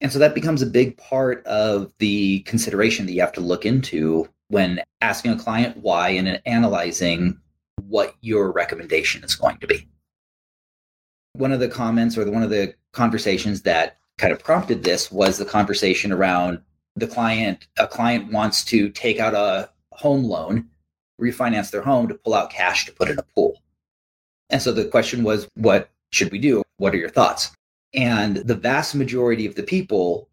And 0.00 0.10
so 0.12 0.18
that 0.18 0.34
becomes 0.34 0.62
a 0.62 0.66
big 0.66 0.96
part 0.96 1.44
of 1.46 1.92
the 1.98 2.40
consideration 2.40 3.06
that 3.06 3.12
you 3.12 3.20
have 3.20 3.32
to 3.32 3.40
look 3.40 3.66
into 3.66 4.28
when 4.48 4.80
asking 5.00 5.32
a 5.32 5.38
client 5.38 5.76
why 5.78 6.10
and 6.10 6.40
analyzing 6.46 7.38
what 7.82 8.14
your 8.20 8.52
recommendation 8.52 9.24
is 9.24 9.34
going 9.34 9.58
to 9.58 9.66
be. 9.66 9.88
One 11.32 11.52
of 11.52 11.60
the 11.60 11.68
comments 11.68 12.16
or 12.16 12.30
one 12.30 12.42
of 12.42 12.50
the 12.50 12.74
conversations 12.92 13.62
that 13.62 13.98
kind 14.18 14.32
of 14.32 14.38
prompted 14.38 14.84
this 14.84 15.10
was 15.10 15.38
the 15.38 15.44
conversation 15.44 16.12
around 16.12 16.60
the 16.96 17.06
client 17.06 17.66
a 17.78 17.88
client 17.88 18.32
wants 18.32 18.64
to 18.64 18.88
take 18.90 19.18
out 19.18 19.34
a 19.34 19.68
home 19.90 20.22
loan 20.24 20.68
refinance 21.20 21.70
their 21.70 21.82
home 21.82 22.08
to 22.08 22.14
pull 22.14 22.34
out 22.34 22.50
cash 22.50 22.86
to 22.86 22.92
put 22.92 23.08
in 23.08 23.18
a 23.18 23.22
pool. 23.22 23.62
And 24.50 24.60
so 24.60 24.72
the 24.72 24.84
question 24.84 25.24
was 25.24 25.48
what 25.54 25.90
should 26.10 26.30
we 26.30 26.38
do? 26.38 26.62
What 26.76 26.94
are 26.94 26.98
your 26.98 27.08
thoughts? 27.08 27.50
And 27.92 28.36
the 28.36 28.54
vast 28.54 28.94
majority 28.94 29.46
of 29.46 29.54
the 29.54 29.62
people 29.62 30.28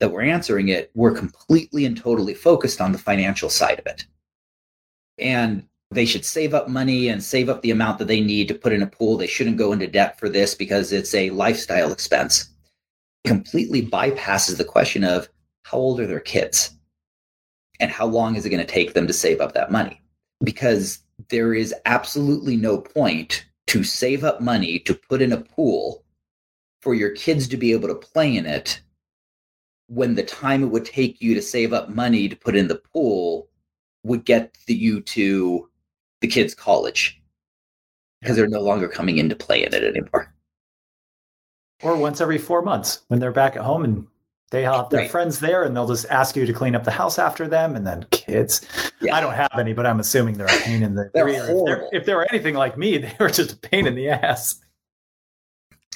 that 0.00 0.10
were 0.10 0.22
answering 0.22 0.68
it 0.68 0.90
were 0.94 1.12
completely 1.12 1.84
and 1.84 1.96
totally 1.96 2.34
focused 2.34 2.80
on 2.80 2.92
the 2.92 2.98
financial 2.98 3.50
side 3.50 3.78
of 3.78 3.86
it. 3.86 4.06
And 5.18 5.66
they 5.90 6.06
should 6.06 6.24
save 6.24 6.54
up 6.54 6.68
money 6.68 7.08
and 7.08 7.22
save 7.22 7.48
up 7.48 7.62
the 7.62 7.70
amount 7.70 7.98
that 7.98 8.08
they 8.08 8.20
need 8.20 8.48
to 8.48 8.54
put 8.54 8.72
in 8.72 8.82
a 8.82 8.86
pool. 8.86 9.16
They 9.16 9.26
shouldn't 9.26 9.58
go 9.58 9.72
into 9.72 9.86
debt 9.86 10.18
for 10.18 10.28
this 10.28 10.54
because 10.54 10.92
it's 10.92 11.14
a 11.14 11.30
lifestyle 11.30 11.92
expense. 11.92 12.48
Completely 13.24 13.86
bypasses 13.86 14.56
the 14.56 14.64
question 14.64 15.04
of 15.04 15.28
how 15.64 15.78
old 15.78 16.00
are 16.00 16.06
their 16.06 16.20
kids? 16.20 16.76
And 17.80 17.90
how 17.90 18.06
long 18.06 18.36
is 18.36 18.46
it 18.46 18.50
going 18.50 18.64
to 18.64 18.72
take 18.72 18.94
them 18.94 19.06
to 19.06 19.12
save 19.12 19.40
up 19.40 19.52
that 19.54 19.70
money? 19.70 20.00
Because 20.42 21.00
there 21.28 21.54
is 21.54 21.74
absolutely 21.84 22.56
no 22.56 22.78
point 22.78 23.44
to 23.66 23.84
save 23.84 24.24
up 24.24 24.40
money 24.40 24.78
to 24.80 24.94
put 24.94 25.20
in 25.20 25.32
a 25.32 25.40
pool 25.40 26.04
for 26.80 26.94
your 26.94 27.10
kids 27.10 27.46
to 27.48 27.56
be 27.56 27.72
able 27.72 27.88
to 27.88 27.94
play 27.94 28.36
in 28.36 28.46
it 28.46 28.80
when 29.90 30.14
the 30.14 30.22
time 30.22 30.62
it 30.62 30.68
would 30.68 30.84
take 30.84 31.20
you 31.20 31.34
to 31.34 31.42
save 31.42 31.72
up 31.72 31.88
money 31.88 32.28
to 32.28 32.36
put 32.36 32.54
in 32.54 32.68
the 32.68 32.80
pool 32.92 33.48
would 34.04 34.24
get 34.24 34.56
you 34.68 35.00
to 35.00 35.68
the 36.20 36.28
kids' 36.28 36.54
college 36.54 37.20
because 38.20 38.36
they're 38.36 38.46
no 38.46 38.60
longer 38.60 38.88
coming 38.88 39.18
in 39.18 39.28
to 39.28 39.34
play 39.34 39.64
in 39.64 39.74
it 39.74 39.82
anymore 39.82 40.32
or 41.82 41.96
once 41.96 42.20
every 42.20 42.38
four 42.38 42.62
months 42.62 43.00
when 43.08 43.18
they're 43.18 43.32
back 43.32 43.56
at 43.56 43.62
home 43.62 43.84
and 43.84 44.06
they 44.52 44.62
have 44.62 44.90
their 44.90 45.00
right. 45.00 45.10
friends 45.10 45.40
there 45.40 45.64
and 45.64 45.76
they'll 45.76 45.88
just 45.88 46.06
ask 46.06 46.36
you 46.36 46.46
to 46.46 46.52
clean 46.52 46.76
up 46.76 46.84
the 46.84 46.90
house 46.90 47.18
after 47.18 47.48
them 47.48 47.74
and 47.74 47.84
then 47.84 48.06
kids 48.12 48.66
yeah. 49.00 49.14
i 49.16 49.20
don't 49.20 49.34
have 49.34 49.50
any 49.58 49.72
but 49.72 49.86
i'm 49.86 49.98
assuming 49.98 50.36
they're 50.36 50.46
a 50.46 50.60
pain 50.60 50.84
in 50.84 50.94
the 50.94 51.10
they're 51.14 51.24
rear. 51.24 51.48
If, 51.48 51.64
they're, 51.64 51.88
if 51.92 52.06
they 52.06 52.14
were 52.14 52.26
anything 52.30 52.54
like 52.54 52.78
me 52.78 52.98
they 52.98 53.14
were 53.18 53.30
just 53.30 53.52
a 53.52 53.56
pain 53.56 53.88
in 53.88 53.96
the 53.96 54.08
ass 54.08 54.60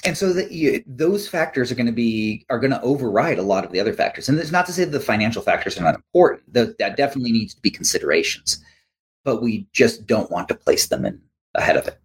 and 0.05 0.17
so 0.17 0.33
that 0.33 0.83
those 0.87 1.27
factors 1.27 1.71
are 1.71 1.75
going 1.75 1.85
to 1.85 1.91
be 1.91 2.45
are 2.49 2.59
going 2.59 2.71
to 2.71 2.81
override 2.81 3.39
a 3.39 3.43
lot 3.43 3.65
of 3.65 3.71
the 3.71 3.79
other 3.79 3.93
factors 3.93 4.29
and 4.29 4.37
it's 4.39 4.51
not 4.51 4.65
to 4.65 4.73
say 4.73 4.85
that 4.85 4.91
the 4.91 4.99
financial 4.99 5.41
factors 5.41 5.77
are 5.77 5.83
not 5.83 5.95
important 5.95 6.41
that 6.53 6.77
definitely 6.97 7.31
needs 7.31 7.53
to 7.53 7.61
be 7.61 7.69
considerations 7.69 8.63
but 9.23 9.41
we 9.41 9.67
just 9.71 10.05
don't 10.05 10.31
want 10.31 10.47
to 10.47 10.55
place 10.55 10.87
them 10.87 11.05
in 11.05 11.19
ahead 11.55 11.77
of 11.77 11.87
it 11.87 11.99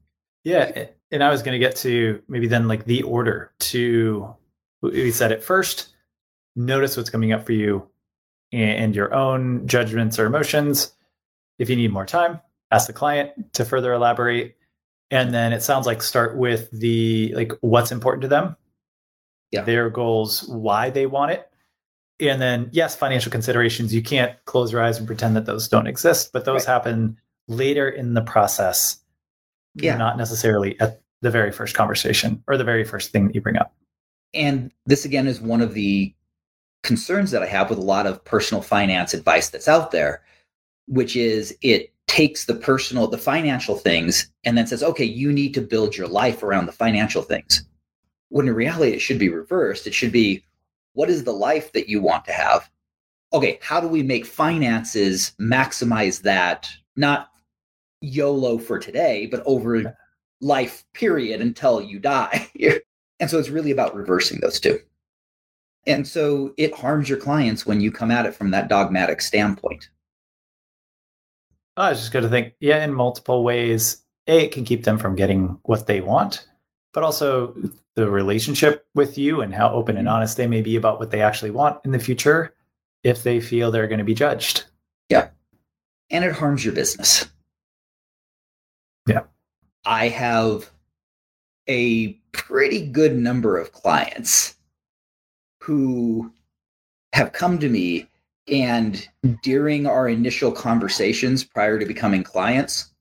yeah 0.44 0.86
and 1.12 1.24
I 1.24 1.30
was 1.30 1.42
going 1.42 1.58
to 1.58 1.64
get 1.64 1.76
to 1.76 2.22
maybe 2.28 2.46
then 2.46 2.68
like 2.68 2.84
the 2.84 3.02
order 3.02 3.52
to 3.60 4.34
we 4.82 5.10
said 5.10 5.32
it 5.32 5.42
first. 5.42 5.88
Notice 6.56 6.96
what's 6.96 7.10
coming 7.10 7.32
up 7.32 7.44
for 7.44 7.52
you 7.52 7.88
and 8.52 8.94
your 8.94 9.14
own 9.14 9.66
judgments 9.66 10.18
or 10.18 10.26
emotions. 10.26 10.92
If 11.58 11.68
you 11.68 11.76
need 11.76 11.92
more 11.92 12.06
time, 12.06 12.40
ask 12.70 12.86
the 12.86 12.92
client 12.92 13.52
to 13.54 13.64
further 13.64 13.92
elaborate. 13.92 14.56
And 15.10 15.34
then 15.34 15.52
it 15.52 15.62
sounds 15.62 15.86
like 15.86 16.02
start 16.02 16.36
with 16.36 16.70
the 16.70 17.32
like 17.34 17.52
what's 17.60 17.90
important 17.92 18.22
to 18.22 18.28
them 18.28 18.56
Yeah. 19.50 19.62
their 19.62 19.90
goals, 19.90 20.46
why 20.48 20.90
they 20.90 21.06
want 21.06 21.32
it. 21.32 21.48
And 22.20 22.40
then, 22.40 22.68
yes, 22.72 22.94
financial 22.94 23.32
considerations. 23.32 23.94
You 23.94 24.02
can't 24.02 24.36
close 24.44 24.70
your 24.72 24.82
eyes 24.82 24.98
and 24.98 25.06
pretend 25.06 25.34
that 25.36 25.46
those 25.46 25.68
don't 25.68 25.86
exist, 25.86 26.32
but 26.32 26.44
those 26.44 26.66
Right. 26.66 26.72
happen 26.74 27.16
later 27.48 27.88
in 27.88 28.14
the 28.14 28.20
process, 28.22 28.98
Yeah. 29.74 29.96
not 29.96 30.16
necessarily 30.18 30.78
at 30.80 31.00
the 31.22 31.30
very 31.30 31.50
first 31.50 31.74
conversation 31.74 32.42
or 32.46 32.56
the 32.56 32.64
very 32.64 32.84
first 32.84 33.10
thing 33.10 33.26
that 33.26 33.34
you 33.34 33.40
bring 33.40 33.56
up. 33.56 33.74
And 34.34 34.72
this 34.86 35.04
again 35.04 35.26
is 35.26 35.40
one 35.40 35.60
of 35.60 35.74
the 35.74 36.14
concerns 36.82 37.30
that 37.32 37.42
I 37.42 37.46
have 37.46 37.68
with 37.68 37.78
a 37.78 37.82
lot 37.82 38.06
of 38.06 38.24
personal 38.24 38.62
finance 38.62 39.12
advice 39.12 39.48
that's 39.50 39.68
out 39.68 39.90
there, 39.90 40.22
which 40.86 41.16
is 41.16 41.56
it 41.62 41.92
takes 42.10 42.44
the 42.44 42.56
personal, 42.56 43.06
the 43.06 43.16
financial 43.16 43.76
things, 43.76 44.32
and 44.44 44.58
then 44.58 44.66
says, 44.66 44.82
okay, 44.82 45.04
you 45.04 45.32
need 45.32 45.54
to 45.54 45.60
build 45.60 45.96
your 45.96 46.08
life 46.08 46.42
around 46.42 46.66
the 46.66 46.72
financial 46.72 47.22
things. 47.22 47.62
When 48.30 48.48
in 48.48 48.54
reality, 48.54 48.90
it 48.90 48.98
should 48.98 49.20
be 49.20 49.28
reversed. 49.28 49.86
It 49.86 49.94
should 49.94 50.10
be, 50.10 50.42
what 50.94 51.08
is 51.08 51.22
the 51.22 51.32
life 51.32 51.70
that 51.70 51.88
you 51.88 52.02
want 52.02 52.24
to 52.24 52.32
have? 52.32 52.68
Okay, 53.32 53.60
how 53.62 53.80
do 53.80 53.86
we 53.86 54.02
make 54.02 54.26
finances 54.26 55.34
maximize 55.40 56.20
that? 56.22 56.68
Not 56.96 57.28
YOLO 58.00 58.58
for 58.58 58.80
today, 58.80 59.26
but 59.26 59.44
over 59.46 59.76
a 59.76 59.94
life 60.40 60.84
period 60.94 61.40
until 61.40 61.80
you 61.80 62.00
die. 62.00 62.50
And 63.20 63.28
so 63.28 63.38
it's 63.38 63.50
really 63.50 63.70
about 63.70 63.94
reversing 63.94 64.40
those 64.40 64.58
two. 64.58 64.80
And 65.86 66.08
so 66.08 66.54
it 66.56 66.74
harms 66.74 67.06
your 67.06 67.18
clients 67.18 67.66
when 67.66 67.82
you 67.82 67.92
come 67.92 68.10
at 68.10 68.24
it 68.24 68.34
from 68.34 68.50
that 68.52 68.68
dogmatic 68.68 69.20
standpoint. 69.20 69.90
I 71.80 71.90
was 71.90 71.98
just 71.98 72.12
going 72.12 72.22
to 72.24 72.28
think, 72.28 72.54
yeah, 72.60 72.84
in 72.84 72.92
multiple 72.92 73.42
ways. 73.42 74.02
A, 74.26 74.44
it 74.44 74.52
can 74.52 74.64
keep 74.64 74.84
them 74.84 74.98
from 74.98 75.16
getting 75.16 75.58
what 75.62 75.86
they 75.86 76.00
want, 76.00 76.46
but 76.92 77.02
also 77.02 77.54
the 77.96 78.08
relationship 78.08 78.86
with 78.94 79.18
you 79.18 79.40
and 79.40 79.54
how 79.54 79.70
open 79.72 79.96
and 79.96 80.06
mm-hmm. 80.06 80.16
honest 80.16 80.36
they 80.36 80.46
may 80.46 80.62
be 80.62 80.76
about 80.76 80.98
what 80.98 81.10
they 81.10 81.22
actually 81.22 81.50
want 81.50 81.80
in 81.84 81.90
the 81.90 81.98
future 81.98 82.54
if 83.02 83.22
they 83.22 83.40
feel 83.40 83.70
they're 83.70 83.88
going 83.88 83.98
to 83.98 84.04
be 84.04 84.14
judged. 84.14 84.64
Yeah. 85.08 85.28
And 86.10 86.24
it 86.24 86.32
harms 86.32 86.64
your 86.64 86.74
business. 86.74 87.26
Yeah. 89.06 89.22
I 89.84 90.08
have 90.08 90.70
a 91.66 92.12
pretty 92.32 92.86
good 92.86 93.16
number 93.16 93.56
of 93.56 93.72
clients 93.72 94.54
who 95.60 96.32
have 97.12 97.32
come 97.32 97.58
to 97.58 97.68
me 97.68 98.06
and 98.48 99.08
during 99.42 99.86
our 99.86 100.08
initial 100.08 100.52
conversations 100.52 101.44
prior 101.44 101.78
to 101.78 101.86
becoming 101.86 102.22
clients, 102.22 102.92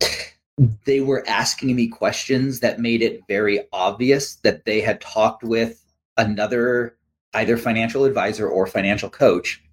they 0.85 1.01
were 1.01 1.23
asking 1.27 1.75
me 1.75 1.87
questions 1.87 2.59
that 2.59 2.79
made 2.79 3.01
it 3.01 3.21
very 3.27 3.61
obvious 3.71 4.35
that 4.37 4.65
they 4.65 4.81
had 4.81 5.01
talked 5.01 5.43
with 5.43 5.83
another 6.17 6.95
either 7.33 7.57
financial 7.57 8.05
advisor 8.05 8.47
or 8.47 8.67
financial 8.67 9.09
coach 9.09 9.63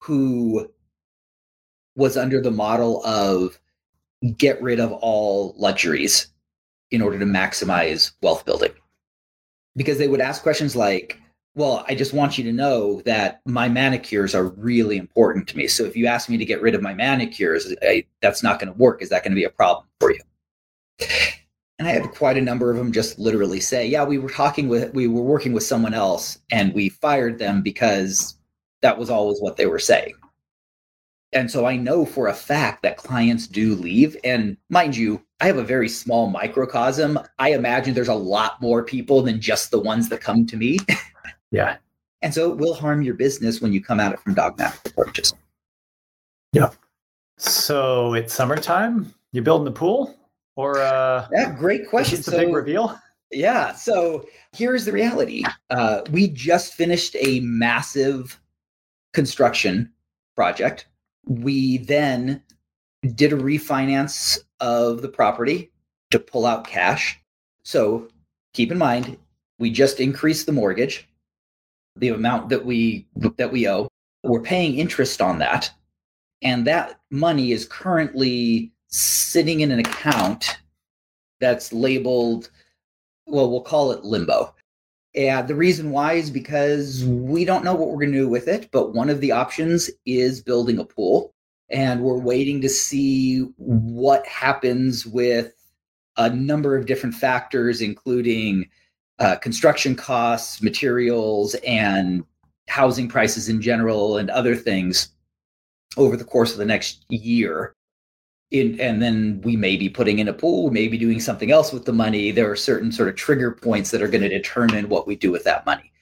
who 0.00 0.68
was 1.96 2.16
under 2.16 2.40
the 2.40 2.50
model 2.50 3.04
of 3.04 3.58
get 4.36 4.60
rid 4.60 4.80
of 4.80 4.92
all 4.92 5.54
luxuries 5.56 6.28
in 6.90 7.00
order 7.00 7.18
to 7.18 7.24
maximize 7.24 8.12
wealth 8.22 8.44
building. 8.44 8.72
Because 9.76 9.98
they 9.98 10.08
would 10.08 10.20
ask 10.20 10.42
questions 10.42 10.76
like, 10.76 11.20
well, 11.56 11.84
I 11.88 11.94
just 11.94 12.12
want 12.12 12.36
you 12.36 12.44
to 12.44 12.52
know 12.52 13.00
that 13.02 13.40
my 13.46 13.68
manicures 13.68 14.34
are 14.34 14.48
really 14.48 14.96
important 14.96 15.46
to 15.48 15.56
me. 15.56 15.68
So 15.68 15.84
if 15.84 15.96
you 15.96 16.06
ask 16.06 16.28
me 16.28 16.36
to 16.36 16.44
get 16.44 16.60
rid 16.60 16.74
of 16.74 16.82
my 16.82 16.94
manicures, 16.94 17.72
I, 17.82 18.04
that's 18.20 18.42
not 18.42 18.58
going 18.58 18.72
to 18.72 18.78
work. 18.78 19.02
Is 19.02 19.08
that 19.10 19.22
going 19.22 19.32
to 19.32 19.36
be 19.36 19.44
a 19.44 19.50
problem 19.50 19.86
for 20.00 20.12
you? 20.12 20.20
And 21.78 21.88
I 21.88 21.92
had 21.92 22.10
quite 22.12 22.36
a 22.36 22.42
number 22.42 22.70
of 22.70 22.76
them 22.76 22.92
just 22.92 23.18
literally 23.18 23.60
say, 23.60 23.86
yeah, 23.86 24.04
we 24.04 24.18
were 24.18 24.30
talking 24.30 24.68
with, 24.68 24.94
we 24.94 25.06
were 25.06 25.22
working 25.22 25.52
with 25.52 25.64
someone 25.64 25.94
else 25.94 26.38
and 26.50 26.72
we 26.72 26.88
fired 26.88 27.38
them 27.38 27.62
because 27.62 28.36
that 28.82 28.98
was 28.98 29.10
always 29.10 29.40
what 29.40 29.56
they 29.56 29.66
were 29.66 29.78
saying. 29.78 30.14
And 31.32 31.50
so 31.50 31.66
I 31.66 31.76
know 31.76 32.06
for 32.06 32.28
a 32.28 32.34
fact 32.34 32.82
that 32.82 32.96
clients 32.96 33.48
do 33.48 33.74
leave. 33.74 34.16
And 34.22 34.56
mind 34.70 34.96
you, 34.96 35.20
I 35.40 35.46
have 35.46 35.56
a 35.56 35.64
very 35.64 35.88
small 35.88 36.30
microcosm. 36.30 37.18
I 37.40 37.50
imagine 37.52 37.92
there's 37.92 38.06
a 38.06 38.14
lot 38.14 38.62
more 38.62 38.84
people 38.84 39.22
than 39.22 39.40
just 39.40 39.72
the 39.72 39.80
ones 39.80 40.08
that 40.10 40.20
come 40.20 40.46
to 40.46 40.56
me. 40.56 40.78
Yeah. 41.54 41.76
And 42.20 42.34
so 42.34 42.50
it 42.50 42.58
will 42.58 42.74
harm 42.74 43.02
your 43.02 43.14
business 43.14 43.60
when 43.60 43.72
you 43.72 43.82
come 43.82 44.00
at 44.00 44.12
it 44.12 44.18
from 44.20 44.34
dogmatic 44.34 44.80
approaches. 44.86 45.32
Yeah. 46.52 46.70
So 47.38 48.14
it's 48.14 48.34
summertime. 48.34 49.14
You're 49.32 49.44
building 49.44 49.64
the 49.64 49.70
pool, 49.70 50.16
or 50.56 50.80
uh, 50.80 51.28
Yeah, 51.32 51.54
great 51.56 51.88
question. 51.88 52.18
It's 52.18 52.28
a 52.28 52.32
the 52.32 52.38
big 52.38 52.54
reveal? 52.54 52.98
Yeah. 53.30 53.72
So 53.72 54.26
here's 54.52 54.84
the 54.84 54.92
reality. 54.92 55.44
Uh, 55.70 56.02
we 56.10 56.28
just 56.28 56.74
finished 56.74 57.16
a 57.20 57.40
massive 57.40 58.40
construction 59.12 59.92
project. 60.34 60.86
We 61.26 61.78
then 61.78 62.42
did 63.14 63.32
a 63.32 63.36
refinance 63.36 64.38
of 64.60 65.02
the 65.02 65.08
property 65.08 65.70
to 66.10 66.18
pull 66.18 66.46
out 66.46 66.66
cash. 66.66 67.20
So 67.64 68.08
keep 68.54 68.72
in 68.72 68.78
mind, 68.78 69.18
we 69.58 69.70
just 69.70 70.00
increased 70.00 70.46
the 70.46 70.52
mortgage, 70.52 71.08
the 71.96 72.08
amount 72.08 72.48
that 72.48 72.64
we 72.64 73.06
that 73.36 73.52
we 73.52 73.68
owe. 73.68 73.88
We're 74.22 74.40
paying 74.40 74.78
interest 74.78 75.20
on 75.20 75.38
that, 75.38 75.70
and 76.42 76.66
that 76.66 77.00
money 77.10 77.52
is 77.52 77.66
currently 77.66 78.72
sitting 78.88 79.60
in 79.60 79.70
an 79.70 79.80
account 79.80 80.58
that's 81.40 81.72
labeled 81.72 82.50
well, 83.26 83.50
we'll 83.50 83.62
call 83.62 83.92
it 83.92 84.04
limbo. 84.04 84.54
And 85.14 85.46
the 85.46 85.54
reason 85.54 85.90
why 85.90 86.14
is 86.14 86.30
because 86.30 87.04
we 87.04 87.44
don't 87.44 87.64
know 87.64 87.74
what 87.74 87.88
we're 87.88 88.00
going 88.00 88.12
to 88.12 88.18
do 88.18 88.28
with 88.28 88.48
it, 88.48 88.68
but 88.72 88.94
one 88.94 89.08
of 89.08 89.20
the 89.20 89.32
options 89.32 89.90
is 90.06 90.42
building 90.42 90.78
a 90.78 90.84
pool. 90.84 91.32
And 91.70 92.02
we're 92.02 92.18
waiting 92.18 92.60
to 92.62 92.68
see 92.68 93.40
what 93.56 94.26
happens 94.26 95.06
with 95.06 95.54
a 96.16 96.30
number 96.30 96.76
of 96.76 96.86
different 96.86 97.14
factors, 97.14 97.80
including 97.80 98.66
uh, 99.18 99.36
construction 99.36 99.94
costs, 99.94 100.62
materials, 100.62 101.54
and 101.66 102.24
housing 102.68 103.08
prices 103.08 103.48
in 103.48 103.60
general, 103.60 104.18
and 104.18 104.30
other 104.30 104.56
things 104.56 105.08
over 105.96 106.16
the 106.16 106.24
course 106.24 106.52
of 106.52 106.58
the 106.58 106.64
next 106.64 107.04
year 107.08 107.74
in, 108.54 108.80
and 108.80 109.02
then 109.02 109.42
we 109.42 109.56
may 109.56 109.76
be 109.76 109.88
putting 109.88 110.20
in 110.20 110.28
a 110.28 110.32
pool, 110.32 110.66
we 110.66 110.70
may 110.70 110.86
be 110.88 110.98
doing 110.98 111.20
something 111.20 111.50
else 111.50 111.72
with 111.72 111.84
the 111.84 111.92
money. 111.92 112.30
There 112.30 112.50
are 112.50 112.56
certain 112.56 112.92
sort 112.92 113.08
of 113.08 113.16
trigger 113.16 113.50
points 113.50 113.90
that 113.90 114.02
are 114.02 114.08
going 114.08 114.22
to 114.22 114.28
determine 114.28 114.88
what 114.88 115.06
we 115.06 115.16
do 115.16 115.32
with 115.32 115.44
that 115.44 115.66
money. 115.66 115.92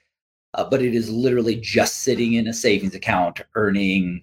Uh, 0.55 0.65
but 0.65 0.83
it 0.83 0.95
is 0.95 1.11
literally 1.11 1.57
just 1.57 2.01
sitting 2.01 2.35
in 2.35 2.47
a 2.47 2.53
savings 2.53 2.95
account 2.95 3.41
earning 3.55 4.23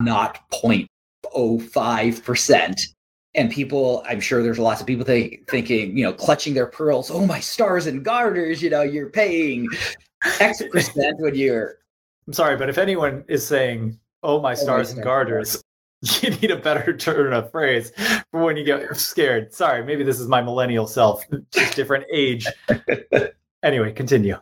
not 0.00 0.48
0.05%. 0.52 2.80
And 3.34 3.50
people, 3.50 4.02
I'm 4.08 4.20
sure 4.20 4.42
there's 4.42 4.58
lots 4.58 4.80
of 4.80 4.86
people 4.86 5.04
think, 5.04 5.48
thinking, 5.48 5.96
you 5.96 6.02
know, 6.02 6.12
clutching 6.12 6.54
their 6.54 6.66
pearls. 6.66 7.10
Oh, 7.10 7.26
my 7.26 7.40
stars 7.40 7.86
and 7.86 8.04
garters, 8.04 8.62
you 8.62 8.70
know, 8.70 8.82
you're 8.82 9.10
paying 9.10 9.68
X 10.40 10.62
percent 10.72 11.20
when 11.20 11.34
you're 11.34 11.78
I'm 12.28 12.34
sorry, 12.34 12.58
but 12.58 12.68
if 12.68 12.76
anyone 12.76 13.24
is 13.26 13.44
saying, 13.44 13.98
"Oh 14.22 14.38
my 14.38 14.52
oh, 14.52 14.54
stars 14.54 14.90
and 14.90 14.98
stars 14.98 14.98
and 14.98 15.02
garters," 15.02 15.64
you 16.22 16.28
need 16.28 16.50
a 16.50 16.56
better 16.56 16.94
turn 16.94 17.32
of 17.32 17.50
phrase 17.50 17.90
for 18.30 18.44
when 18.44 18.58
you 18.58 18.64
get 18.64 18.94
scared. 18.98 19.54
Sorry, 19.54 19.82
maybe 19.82 20.04
this 20.04 20.20
is 20.20 20.28
my 20.28 20.42
millennial 20.42 20.86
self, 20.86 21.24
just 21.50 21.74
different 21.74 22.04
age. 22.12 22.46
anyway, 23.62 23.92
continue. 23.92 24.36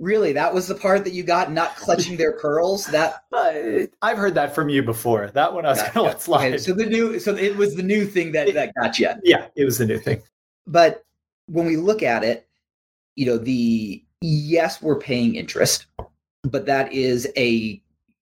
Really 0.00 0.32
that 0.32 0.52
was 0.52 0.66
the 0.66 0.74
part 0.74 1.04
that 1.04 1.12
you 1.12 1.22
got, 1.22 1.52
not 1.52 1.76
clutching 1.76 2.16
their 2.16 2.32
pearls. 2.32 2.86
That 2.86 3.22
Uh, 3.32 3.86
I've 4.02 4.18
heard 4.18 4.34
that 4.34 4.54
from 4.54 4.68
you 4.68 4.82
before. 4.82 5.28
That 5.28 5.52
one 5.54 5.64
I 5.64 5.70
was 5.70 5.78
Gotcha. 5.78 5.94
going 5.94 6.06
to 6.06 6.12
let 6.12 6.22
slide. 6.22 6.46
Okay, 6.48 6.58
so 6.58 6.72
the 6.74 6.86
new, 6.86 7.18
so 7.20 7.34
it 7.36 7.56
was 7.56 7.74
the 7.76 7.82
new 7.82 8.04
thing 8.06 8.32
that 8.32 8.52
that 8.54 8.74
got 8.74 8.98
you. 8.98 9.10
yeah, 9.22 9.46
it 9.56 9.64
was 9.64 9.78
the 9.78 9.86
new 9.86 9.98
thing. 9.98 10.22
But 10.66 11.04
when 11.46 11.66
we 11.66 11.76
look 11.76 12.02
at 12.02 12.24
it, 12.24 12.48
you 13.16 13.26
know, 13.26 13.38
the 13.38 14.02
yes, 14.20 14.80
we're 14.82 14.98
paying 14.98 15.34
interest, 15.36 15.86
but 16.42 16.66
that 16.66 16.92
is 16.92 17.28
a 17.36 17.80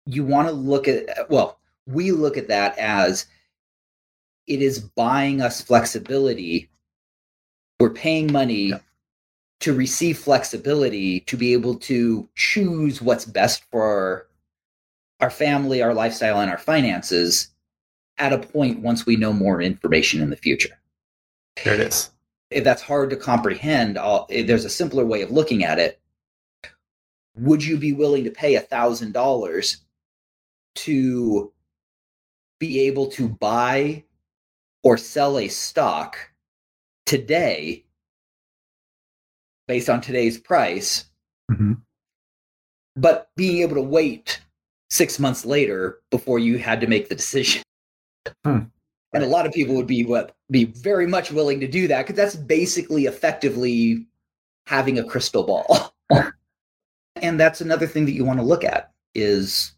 you 0.06 0.24
want 0.24 0.48
to 0.48 0.52
look 0.54 0.86
at 0.88 1.28
well, 1.30 1.58
we 1.86 2.12
look 2.12 2.36
at 2.36 2.48
that 2.48 2.76
as 2.78 3.26
it 4.46 4.60
is 4.62 4.78
buying 4.80 5.40
us 5.40 5.60
flexibility. 5.60 6.68
We're 7.80 7.90
paying 7.90 8.30
money 8.32 8.68
Yeah. 8.70 8.78
To 9.60 9.72
receive 9.74 10.18
flexibility 10.18 11.20
to 11.20 11.36
be 11.36 11.52
able 11.52 11.76
to 11.76 12.28
choose 12.34 13.00
what's 13.00 13.24
best 13.24 13.64
for 13.70 14.28
our 15.20 15.30
family, 15.30 15.80
our 15.82 15.94
lifestyle, 15.94 16.40
and 16.40 16.50
our 16.50 16.58
finances 16.58 17.48
at 18.18 18.32
a 18.32 18.38
point 18.38 18.80
once 18.80 19.06
we 19.06 19.16
know 19.16 19.32
more 19.32 19.60
information 19.62 20.20
in 20.20 20.30
the 20.30 20.36
future 20.36 20.78
There 21.64 21.74
it 21.74 21.80
is. 21.80 22.10
if 22.50 22.62
that's 22.64 22.82
hard 22.82 23.10
to 23.10 23.16
comprehend, 23.16 23.98
I'll, 23.98 24.26
if 24.30 24.46
there's 24.46 24.64
a 24.64 24.70
simpler 24.70 25.04
way 25.04 25.22
of 25.22 25.30
looking 25.30 25.64
at 25.64 25.78
it. 25.78 26.00
Would 27.36 27.64
you 27.64 27.78
be 27.78 27.92
willing 27.92 28.24
to 28.24 28.30
pay 28.30 28.54
a 28.54 28.60
thousand 28.60 29.12
dollars 29.12 29.78
to 30.76 31.52
be 32.60 32.80
able 32.80 33.08
to 33.12 33.28
buy 33.28 34.04
or 34.84 34.96
sell 34.96 35.38
a 35.38 35.48
stock 35.48 36.16
today 37.06 37.83
based 39.66 39.88
on 39.88 40.00
today's 40.00 40.38
price 40.38 41.06
Mm-hmm. 41.50 41.74
But 42.96 43.30
being 43.36 43.62
able 43.62 43.74
to 43.74 43.82
wait 43.82 44.40
six 44.90 45.18
months 45.18 45.44
later 45.44 46.00
before 46.10 46.38
you 46.38 46.58
had 46.58 46.80
to 46.80 46.86
make 46.86 47.08
the 47.08 47.14
decision. 47.14 47.62
Hmm. 48.44 48.58
And 49.12 49.22
a 49.22 49.28
lot 49.28 49.46
of 49.46 49.52
people 49.52 49.74
would 49.76 49.86
be 49.86 50.04
what 50.04 50.34
be 50.50 50.64
very 50.64 51.06
much 51.06 51.30
willing 51.30 51.60
to 51.60 51.68
do 51.68 51.86
that 51.88 52.02
because 52.02 52.16
that's 52.16 52.36
basically 52.36 53.06
effectively 53.06 54.06
having 54.66 54.98
a 54.98 55.04
crystal 55.04 55.44
ball. 55.44 55.94
and 57.16 57.38
that's 57.38 57.60
another 57.60 57.86
thing 57.86 58.06
that 58.06 58.12
you 58.12 58.24
want 58.24 58.38
to 58.38 58.44
look 58.44 58.64
at 58.64 58.92
is 59.14 59.72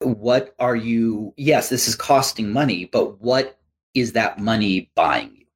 what 0.00 0.52
are 0.58 0.74
you 0.74 1.32
yes 1.36 1.68
this 1.68 1.86
is 1.86 1.94
costing 1.94 2.50
money 2.50 2.86
but 2.86 3.20
what 3.20 3.60
is 3.94 4.12
that 4.14 4.40
money 4.40 4.90
buying 4.96 5.32
you 5.36 5.46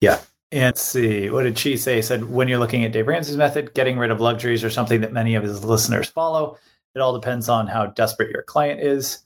yeah 0.00 0.20
and 0.52 0.76
see 0.76 1.30
what 1.30 1.42
did 1.42 1.58
she 1.58 1.76
say? 1.76 2.00
Said 2.02 2.30
when 2.30 2.48
you're 2.48 2.58
looking 2.58 2.84
at 2.84 2.92
dave 2.92 3.06
ramsey's 3.06 3.36
method 3.36 3.74
getting 3.74 3.98
rid 3.98 4.10
of 4.10 4.20
luxuries 4.20 4.64
or 4.64 4.70
something 4.70 5.00
that 5.00 5.12
many 5.12 5.34
of 5.34 5.42
his 5.42 5.64
listeners 5.64 6.08
follow. 6.08 6.56
It 6.94 7.00
all 7.00 7.18
depends 7.18 7.48
on 7.48 7.66
how 7.66 7.86
desperate 7.86 8.30
your 8.30 8.42
client 8.42 8.80
is. 8.80 9.18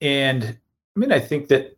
And 0.00 0.44
i 0.96 1.00
mean 1.00 1.12
i 1.12 1.20
think 1.20 1.48
that 1.48 1.76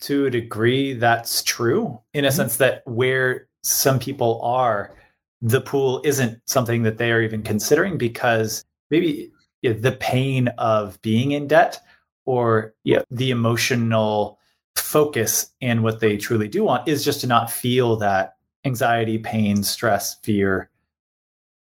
to 0.00 0.26
a 0.26 0.30
degree 0.30 0.94
that's 0.94 1.42
true 1.42 1.98
in 2.12 2.24
a 2.24 2.28
mm-hmm. 2.28 2.36
sense 2.36 2.56
that 2.56 2.82
where 2.86 3.48
some 3.62 3.98
people 3.98 4.40
are 4.42 4.94
the 5.42 5.60
pool 5.60 6.00
isn't 6.04 6.40
something 6.46 6.82
that 6.82 6.98
they 6.98 7.12
are 7.12 7.22
even 7.22 7.42
considering 7.42 7.98
because 7.98 8.64
maybe 8.90 9.30
you 9.62 9.72
know, 9.72 9.78
the 9.78 9.92
pain 9.92 10.48
of 10.58 11.00
being 11.02 11.32
in 11.32 11.46
debt 11.46 11.80
or 12.24 12.74
you 12.84 12.96
know, 12.96 13.04
the 13.10 13.30
emotional 13.30 14.38
focus 14.76 15.52
and 15.60 15.82
what 15.82 16.00
they 16.00 16.16
truly 16.16 16.48
do 16.48 16.64
want 16.64 16.88
is 16.88 17.04
just 17.04 17.20
to 17.22 17.26
not 17.26 17.50
feel 17.50 17.96
that 17.96 18.36
anxiety, 18.64 19.18
pain, 19.18 19.62
stress, 19.62 20.16
fear. 20.22 20.70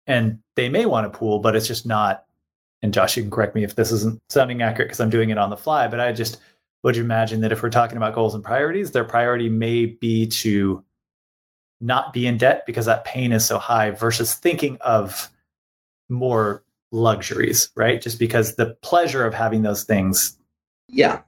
And 0.07 0.39
they 0.57 0.69
may 0.69 0.87
want 0.87 1.07
a 1.07 1.11
pool, 1.11 1.39
but 1.39 1.57
it's 1.57 1.67
just 1.67 1.87
not. 1.87 2.25
And 2.83 2.95
Josh, 2.95 3.17
you 3.17 3.23
can 3.23 3.31
correct 3.31 3.55
me 3.55 3.65
if 3.65 3.75
this 3.75 3.93
isn't 3.93 4.21
sounding 4.29 4.63
accurate 4.63 4.89
because 4.89 5.01
I'm 5.01 5.11
doing 5.11 5.31
it 5.31 5.39
on 5.39 5.51
the 5.51 5.57
fly, 5.57 5.87
but 5.89 6.01
I 6.01 6.13
just 6.13 6.39
would 6.83 6.97
you 6.97 7.03
imagine 7.03 7.41
that 7.41 7.53
if 7.53 7.63
we're 7.63 7.71
talking 7.71 7.97
about 7.97 8.15
goals 8.15 8.35
and 8.35 8.43
priorities, 8.43 8.93
their 8.93 9.05
priority 9.05 9.49
may 9.49 9.87
be 9.87 10.27
to 10.27 10.83
not 11.81 12.13
be 12.13 12.27
in 12.27 12.39
debt 12.39 12.65
because 12.67 12.87
that 12.87 13.05
pain 13.05 13.33
is 13.33 13.45
so 13.45 13.59
high 13.59 13.91
versus 13.91 14.35
thinking 14.35 14.79
of 14.81 15.31
more 16.09 16.63
luxuries, 16.91 17.71
right? 17.75 18.01
Just 18.01 18.19
because 18.19 18.57
the 18.57 18.77
pleasure 18.83 19.25
of 19.25 19.35
having 19.35 19.63
those 19.63 19.85
things. 19.85 20.37
Yeah. 20.89 21.21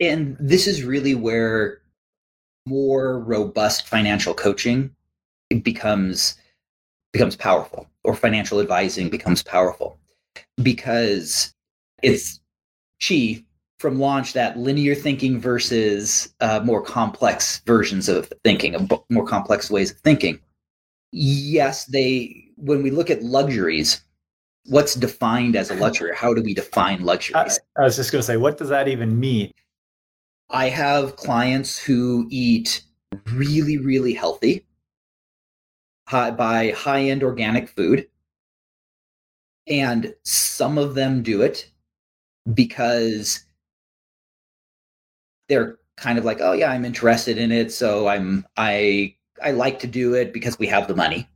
And 0.00 0.36
this 0.38 0.66
is 0.66 0.84
really 0.84 1.14
where 1.14 1.80
more 2.66 3.20
robust 3.20 3.86
financial 3.86 4.34
coaching 4.34 4.94
becomes 5.62 6.36
becomes 7.12 7.36
powerful 7.36 7.88
or 8.04 8.14
financial 8.14 8.60
advising 8.60 9.08
becomes 9.08 9.42
powerful 9.42 9.98
because 10.62 11.54
it's 12.02 12.38
chi 13.06 13.42
from 13.78 13.98
launch 13.98 14.32
that 14.32 14.58
linear 14.58 14.94
thinking 14.94 15.40
versus 15.40 16.34
uh, 16.40 16.60
more 16.64 16.82
complex 16.82 17.60
versions 17.64 18.08
of 18.08 18.30
thinking, 18.44 18.74
of 18.74 18.90
more 19.08 19.26
complex 19.26 19.70
ways 19.70 19.92
of 19.92 19.98
thinking. 19.98 20.38
Yes, 21.12 21.86
they 21.86 22.44
when 22.56 22.82
we 22.82 22.90
look 22.90 23.08
at 23.08 23.22
luxuries, 23.22 24.02
what's 24.66 24.94
defined 24.94 25.56
as 25.56 25.70
a 25.70 25.74
luxury? 25.74 26.14
How 26.14 26.34
do 26.34 26.42
we 26.42 26.54
define 26.54 27.02
luxuries? 27.04 27.58
I, 27.76 27.82
I 27.82 27.84
was 27.84 27.96
just 27.96 28.12
going 28.12 28.20
to 28.20 28.26
say, 28.26 28.36
what 28.36 28.58
does 28.58 28.68
that 28.68 28.88
even 28.88 29.18
mean? 29.18 29.52
I 30.50 30.70
have 30.70 31.16
clients 31.16 31.78
who 31.78 32.26
eat 32.30 32.82
really, 33.32 33.76
really 33.78 34.14
healthy, 34.14 34.66
high, 36.06 36.30
buy 36.30 36.70
high 36.70 37.02
end 37.02 37.22
organic 37.22 37.68
food. 37.68 38.08
And 39.66 40.14
some 40.22 40.78
of 40.78 40.94
them 40.94 41.22
do 41.22 41.42
it 41.42 41.70
because 42.54 43.44
they're 45.48 45.78
kind 45.96 46.18
of 46.18 46.24
like, 46.24 46.40
oh 46.40 46.52
yeah, 46.52 46.70
I'm 46.70 46.84
interested 46.86 47.36
in 47.36 47.52
it, 47.52 47.72
so 47.72 48.08
I'm 48.08 48.46
I 48.56 49.14
I 49.42 49.50
like 49.50 49.78
to 49.80 49.86
do 49.86 50.14
it 50.14 50.32
because 50.32 50.58
we 50.58 50.66
have 50.68 50.88
the 50.88 50.96
money. 50.96 51.28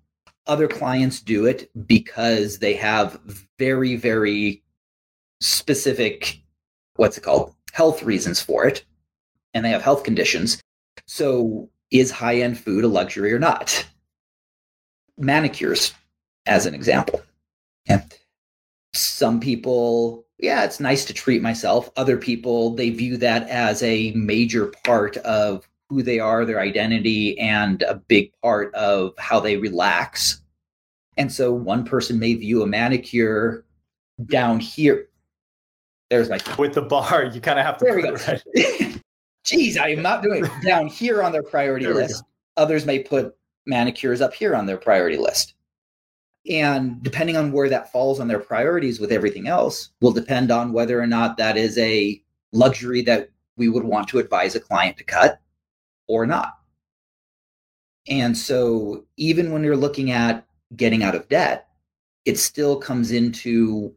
Other 0.46 0.68
clients 0.68 1.20
do 1.20 1.46
it 1.46 1.70
because 1.86 2.58
they 2.58 2.74
have 2.74 3.20
very 3.58 3.96
very 3.96 4.62
specific 5.40 6.40
what's 6.96 7.18
it 7.18 7.22
called 7.22 7.54
health 7.72 8.02
reasons 8.02 8.40
for 8.40 8.64
it 8.64 8.84
and 9.54 9.64
they 9.64 9.70
have 9.70 9.82
health 9.82 10.04
conditions. 10.04 10.60
So 11.06 11.68
is 11.90 12.10
high 12.10 12.36
end 12.36 12.58
food 12.58 12.84
a 12.84 12.88
luxury 12.88 13.32
or 13.32 13.38
not? 13.38 13.86
Manicures, 15.18 15.92
as 16.46 16.66
an 16.66 16.74
example. 16.74 17.22
Yeah. 17.86 18.02
Some 18.94 19.40
people 19.40 20.22
yeah, 20.42 20.64
it's 20.64 20.80
nice 20.80 21.04
to 21.04 21.14
treat 21.14 21.40
myself. 21.40 21.88
Other 21.96 22.16
people, 22.16 22.74
they 22.74 22.90
view 22.90 23.16
that 23.18 23.48
as 23.48 23.82
a 23.82 24.10
major 24.10 24.72
part 24.84 25.16
of 25.18 25.66
who 25.88 26.02
they 26.02 26.18
are, 26.18 26.44
their 26.44 26.60
identity, 26.60 27.38
and 27.38 27.82
a 27.82 27.94
big 27.94 28.32
part 28.42 28.74
of 28.74 29.14
how 29.18 29.38
they 29.38 29.56
relax. 29.56 30.42
And 31.16 31.32
so 31.32 31.52
one 31.52 31.84
person 31.84 32.18
may 32.18 32.34
view 32.34 32.62
a 32.62 32.66
manicure 32.66 33.64
down 34.26 34.58
here. 34.58 35.06
There's 36.10 36.28
my 36.28 36.40
with 36.58 36.74
the 36.74 36.82
bar, 36.82 37.24
you 37.26 37.40
kind 37.40 37.60
of 37.60 37.64
have 37.64 37.78
to. 37.78 37.84
There 37.84 37.94
we 37.94 38.02
go. 38.02 38.14
Right. 38.14 38.42
Jeez, 39.44 39.76
I 39.76 39.88
am 39.88 40.02
not 40.02 40.22
doing 40.22 40.44
it 40.44 40.50
down 40.64 40.86
here 40.86 41.22
on 41.22 41.32
their 41.32 41.42
priority 41.42 41.86
list. 41.86 42.22
Others 42.56 42.86
may 42.86 43.00
put 43.00 43.34
manicures 43.66 44.20
up 44.20 44.34
here 44.34 44.54
on 44.54 44.66
their 44.66 44.76
priority 44.76 45.16
list. 45.16 45.54
And 46.48 47.02
depending 47.02 47.36
on 47.36 47.52
where 47.52 47.68
that 47.68 47.92
falls 47.92 48.18
on 48.18 48.28
their 48.28 48.40
priorities 48.40 48.98
with 48.98 49.12
everything 49.12 49.46
else, 49.46 49.90
will 50.00 50.12
depend 50.12 50.50
on 50.50 50.72
whether 50.72 51.00
or 51.00 51.06
not 51.06 51.36
that 51.36 51.56
is 51.56 51.78
a 51.78 52.20
luxury 52.52 53.02
that 53.02 53.30
we 53.56 53.68
would 53.68 53.84
want 53.84 54.08
to 54.08 54.18
advise 54.18 54.54
a 54.54 54.60
client 54.60 54.96
to 54.98 55.04
cut 55.04 55.40
or 56.08 56.26
not. 56.26 56.58
And 58.08 58.36
so, 58.36 59.04
even 59.16 59.52
when 59.52 59.62
you're 59.62 59.76
looking 59.76 60.10
at 60.10 60.44
getting 60.74 61.04
out 61.04 61.14
of 61.14 61.28
debt, 61.28 61.68
it 62.24 62.38
still 62.38 62.76
comes 62.76 63.12
into 63.12 63.94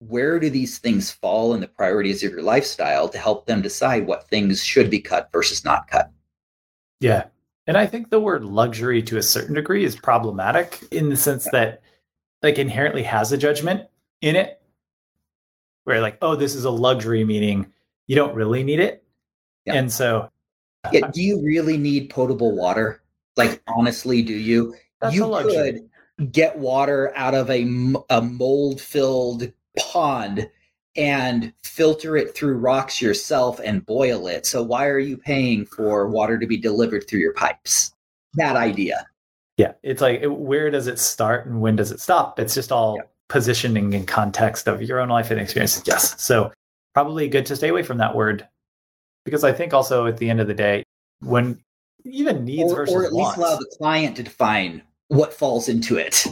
where 0.00 0.38
do 0.38 0.48
these 0.48 0.78
things 0.78 1.10
fall 1.10 1.54
in 1.54 1.60
the 1.60 1.68
priorities 1.68 2.22
of 2.22 2.30
your 2.30 2.42
lifestyle 2.42 3.08
to 3.08 3.18
help 3.18 3.46
them 3.46 3.62
decide 3.62 4.06
what 4.06 4.28
things 4.28 4.62
should 4.62 4.90
be 4.90 5.00
cut 5.00 5.30
versus 5.32 5.64
not 5.64 5.88
cut. 5.88 6.10
Yeah. 7.00 7.24
And 7.66 7.76
I 7.76 7.86
think 7.86 8.10
the 8.10 8.20
word 8.20 8.44
luxury 8.44 9.02
to 9.02 9.18
a 9.18 9.22
certain 9.22 9.54
degree 9.54 9.84
is 9.84 9.96
problematic 9.96 10.82
in 10.90 11.08
the 11.08 11.16
sense 11.16 11.48
that 11.52 11.82
like 12.42 12.58
inherently 12.58 13.02
has 13.02 13.32
a 13.32 13.36
judgment 13.38 13.88
in 14.20 14.36
it 14.36 14.62
where 15.84 16.00
like, 16.00 16.18
oh, 16.22 16.36
this 16.36 16.54
is 16.54 16.64
a 16.64 16.70
luxury, 16.70 17.24
meaning 17.24 17.66
you 18.06 18.14
don't 18.14 18.34
really 18.34 18.62
need 18.62 18.80
it. 18.80 19.04
Yeah. 19.64 19.74
And 19.74 19.92
so 19.92 20.30
yeah, 20.92 21.06
uh, 21.06 21.10
do 21.10 21.20
you 21.20 21.42
really 21.42 21.76
need 21.76 22.10
potable 22.10 22.56
water? 22.56 23.02
Like 23.36 23.62
honestly, 23.66 24.22
do 24.22 24.32
you? 24.32 24.74
you 25.12 25.30
could 25.42 25.88
get 26.32 26.58
water 26.58 27.12
out 27.14 27.34
of 27.34 27.50
a, 27.50 27.62
a 28.10 28.20
mold 28.20 28.80
filled 28.80 29.52
pond 29.78 30.48
and 30.96 31.52
filter 31.62 32.16
it 32.16 32.34
through 32.34 32.58
rocks 32.58 33.00
yourself 33.00 33.60
and 33.62 33.86
boil 33.86 34.26
it. 34.26 34.46
So 34.46 34.62
why 34.62 34.86
are 34.86 34.98
you 34.98 35.16
paying 35.16 35.64
for 35.64 36.08
water 36.08 36.38
to 36.38 36.46
be 36.46 36.56
delivered 36.56 37.06
through 37.06 37.20
your 37.20 37.34
pipes? 37.34 37.92
That 38.34 38.56
idea. 38.56 39.06
Yeah, 39.56 39.72
it's 39.82 40.00
like 40.00 40.22
where 40.24 40.70
does 40.70 40.86
it 40.86 40.98
start 40.98 41.46
and 41.46 41.60
when 41.60 41.76
does 41.76 41.90
it 41.90 42.00
stop? 42.00 42.38
It's 42.38 42.54
just 42.54 42.72
all 42.72 42.96
yeah. 42.96 43.02
positioning 43.28 43.94
and 43.94 44.06
context 44.06 44.68
of 44.68 44.82
your 44.82 45.00
own 45.00 45.08
life 45.08 45.30
and 45.30 45.40
experience. 45.40 45.82
Yes. 45.86 46.20
So 46.22 46.52
probably 46.94 47.28
good 47.28 47.46
to 47.46 47.56
stay 47.56 47.68
away 47.68 47.82
from 47.82 47.98
that 47.98 48.14
word 48.14 48.46
because 49.24 49.44
I 49.44 49.52
think 49.52 49.74
also 49.74 50.06
at 50.06 50.16
the 50.16 50.30
end 50.30 50.40
of 50.40 50.46
the 50.46 50.54
day, 50.54 50.84
when 51.20 51.60
even 52.04 52.44
needs 52.44 52.72
or, 52.72 52.76
versus 52.76 52.94
or 52.94 53.04
at 53.04 53.12
wants, 53.12 53.36
least 53.36 53.48
allow 53.50 53.56
the 53.56 53.76
client 53.78 54.16
to 54.16 54.22
define 54.22 54.82
what 55.08 55.32
falls 55.32 55.68
into 55.68 55.96
it. 55.96 56.26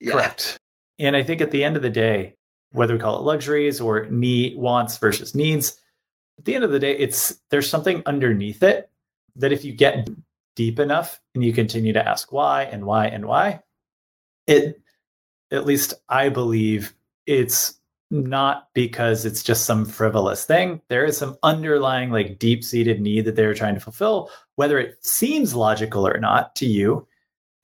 Yeah. 0.00 0.12
Correct. 0.12 0.58
And 0.98 1.16
I 1.16 1.22
think 1.22 1.40
at 1.40 1.50
the 1.50 1.64
end 1.64 1.76
of 1.76 1.82
the 1.82 1.90
day, 1.90 2.34
whether 2.74 2.94
we 2.94 3.00
call 3.00 3.18
it 3.18 3.22
luxuries 3.22 3.80
or 3.80 4.06
need 4.06 4.56
wants 4.56 4.98
versus 4.98 5.34
needs, 5.34 5.80
at 6.38 6.44
the 6.44 6.54
end 6.54 6.64
of 6.64 6.72
the 6.72 6.80
day, 6.80 6.96
it's 6.96 7.40
there's 7.50 7.70
something 7.70 8.02
underneath 8.06 8.62
it 8.62 8.90
that 9.36 9.52
if 9.52 9.64
you 9.64 9.72
get 9.72 10.08
deep 10.56 10.78
enough 10.78 11.20
and 11.34 11.44
you 11.44 11.52
continue 11.52 11.92
to 11.92 12.08
ask 12.08 12.32
why 12.32 12.64
and 12.64 12.84
why 12.84 13.06
and 13.06 13.26
why, 13.26 13.60
it 14.46 14.80
at 15.52 15.66
least 15.66 15.94
I 16.08 16.28
believe 16.28 16.94
it's 17.26 17.78
not 18.10 18.68
because 18.74 19.24
it's 19.24 19.42
just 19.42 19.64
some 19.64 19.84
frivolous 19.84 20.44
thing. 20.44 20.80
There 20.88 21.04
is 21.04 21.16
some 21.16 21.36
underlying, 21.42 22.10
like 22.10 22.38
deep 22.38 22.62
seated 22.62 23.00
need 23.00 23.24
that 23.24 23.36
they're 23.36 23.54
trying 23.54 23.74
to 23.74 23.80
fulfill, 23.80 24.30
whether 24.56 24.78
it 24.78 25.04
seems 25.04 25.54
logical 25.54 26.06
or 26.06 26.18
not 26.18 26.54
to 26.56 26.66
you, 26.66 27.06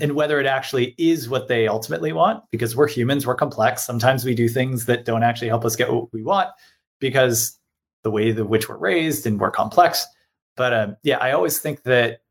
and 0.01 0.15
whether 0.15 0.41
it 0.41 0.47
actually 0.47 0.95
is 0.99 1.29
what 1.29 1.49
they 1.49 1.69
ultimately 1.69 2.13
want, 2.13 2.43
because 2.51 2.75
we're 2.75 2.89
humans, 2.89 3.27
we're 3.27 3.35
complex. 3.35 3.85
Sometimes 3.85 4.25
we 4.25 4.35
do 4.35 4.49
things 4.49 4.87
that 4.87 5.05
don't 5.05 5.23
actually 5.23 5.49
help 5.49 5.65
us 5.65 5.77
get 5.77 5.93
what 5.93 6.13
we 6.13 6.23
want 6.23 6.49
because 7.01 7.59
the 8.03 8.11
way 8.11 8.31
in 8.31 8.49
which 8.49 8.69
we're 8.69 8.79
raised 8.79 9.27
and 9.27 9.39
we're 9.39 9.51
complex. 9.51 10.07
But 10.57 10.73
um, 10.73 10.97
yeah, 11.03 11.19
I 11.19 11.33
always 11.33 11.59
think 11.59 11.83
that 11.85 12.23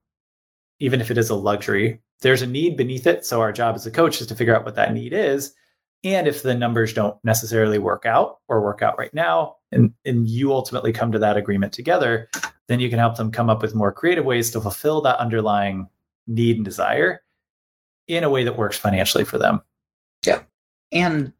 even 0.80 1.02
if 1.02 1.12
it 1.12 1.18
is 1.18 1.30
a 1.30 1.36
luxury, 1.36 2.02
there's 2.22 2.42
a 2.42 2.48
need 2.48 2.78
beneath 2.78 3.08
it. 3.08 3.26
So 3.26 3.42
our 3.42 3.52
job 3.52 3.76
as 3.76 3.86
a 3.86 3.92
coach 3.92 4.22
is 4.22 4.28
to 4.28 4.36
figure 4.36 4.56
out 4.56 4.66
what 4.66 4.76
that 4.76 4.94
need 4.94 5.14
is 5.14 5.54
And 6.04 6.28
if 6.28 6.44
the 6.44 6.56
numbers 6.56 6.94
don't 6.94 7.18
necessarily 7.24 7.78
work 7.78 8.06
out 8.06 8.40
or 8.48 8.62
work 8.62 8.82
out 8.82 8.98
right 8.98 9.14
now, 9.14 9.58
and, 9.72 9.94
and 10.06 10.28
you 10.28 10.54
ultimately 10.54 10.94
come 10.94 11.12
to 11.12 11.20
that 11.20 11.38
agreement 11.38 11.74
together, 11.74 12.30
then 12.68 12.80
you 12.80 12.90
can 12.90 13.00
help 13.00 13.18
them 13.18 13.32
come 13.32 13.50
up 13.50 13.62
with 13.62 13.76
more 13.76 13.92
creative 13.92 14.26
ways 14.26 14.50
to 14.52 14.62
fulfill 14.62 15.02
that 15.02 15.20
underlying 15.20 15.88
need 16.28 16.56
and 16.56 16.66
desire 16.66 17.22
in 18.10 18.24
a 18.24 18.30
way 18.30 18.44
that 18.44 18.58
works 18.58 18.78
financially 18.78 19.24
for 19.24 19.38
them. 19.38 19.62
Yeah. 20.26 20.42
And 20.92 21.32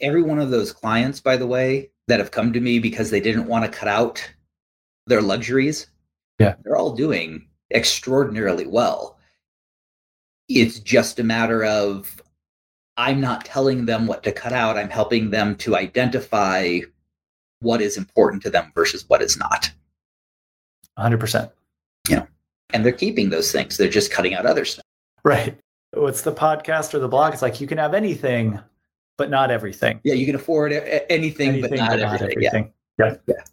every 0.00 0.22
one 0.22 0.40
of 0.40 0.50
those 0.50 0.72
clients, 0.72 1.20
by 1.20 1.36
the 1.36 1.46
way, 1.46 1.90
that 2.08 2.18
have 2.18 2.30
come 2.30 2.52
to 2.52 2.60
me 2.60 2.78
because 2.78 3.10
they 3.10 3.20
didn't 3.20 3.46
want 3.46 3.64
to 3.64 3.70
cut 3.70 3.88
out 3.88 4.26
their 5.06 5.22
luxuries, 5.22 5.86
yeah, 6.38 6.56
they're 6.64 6.76
all 6.76 6.94
doing 6.94 7.46
extraordinarily 7.70 8.66
well. 8.66 9.18
It's 10.48 10.80
just 10.80 11.18
a 11.18 11.24
matter 11.24 11.64
of 11.64 12.20
I'm 12.96 13.20
not 13.20 13.44
telling 13.44 13.86
them 13.86 14.06
what 14.06 14.22
to 14.24 14.32
cut 14.32 14.52
out. 14.52 14.76
I'm 14.76 14.90
helping 14.90 15.30
them 15.30 15.56
to 15.56 15.76
identify 15.76 16.80
what 17.60 17.80
is 17.80 17.96
important 17.96 18.42
to 18.42 18.50
them 18.50 18.70
versus 18.74 19.04
what 19.08 19.22
is 19.22 19.36
not. 19.36 19.70
100%. 20.98 21.50
You 22.08 22.16
know, 22.16 22.26
and 22.70 22.84
they're 22.84 22.92
keeping 22.92 23.30
those 23.30 23.50
things. 23.50 23.76
They're 23.76 23.88
just 23.88 24.12
cutting 24.12 24.34
out 24.34 24.46
other 24.46 24.64
stuff. 24.64 24.84
Right. 25.24 25.58
What's 25.96 26.22
the 26.22 26.32
podcast 26.32 26.94
or 26.94 26.98
the 26.98 27.08
blog? 27.08 27.32
It's 27.32 27.42
like 27.42 27.60
you 27.60 27.66
can 27.66 27.78
have 27.78 27.94
anything, 27.94 28.60
but 29.16 29.30
not 29.30 29.50
everything. 29.50 30.00
Yeah, 30.04 30.14
you 30.14 30.26
can 30.26 30.34
afford 30.34 30.72
anything, 30.72 31.06
anything 31.10 31.60
but, 31.60 31.70
not, 31.70 31.90
but 31.90 31.96
not 31.96 32.14
everything. 32.14 32.46
everything. 32.46 32.72
Yeah. 32.98 33.06
yeah. 33.06 33.16
yeah. 33.26 33.44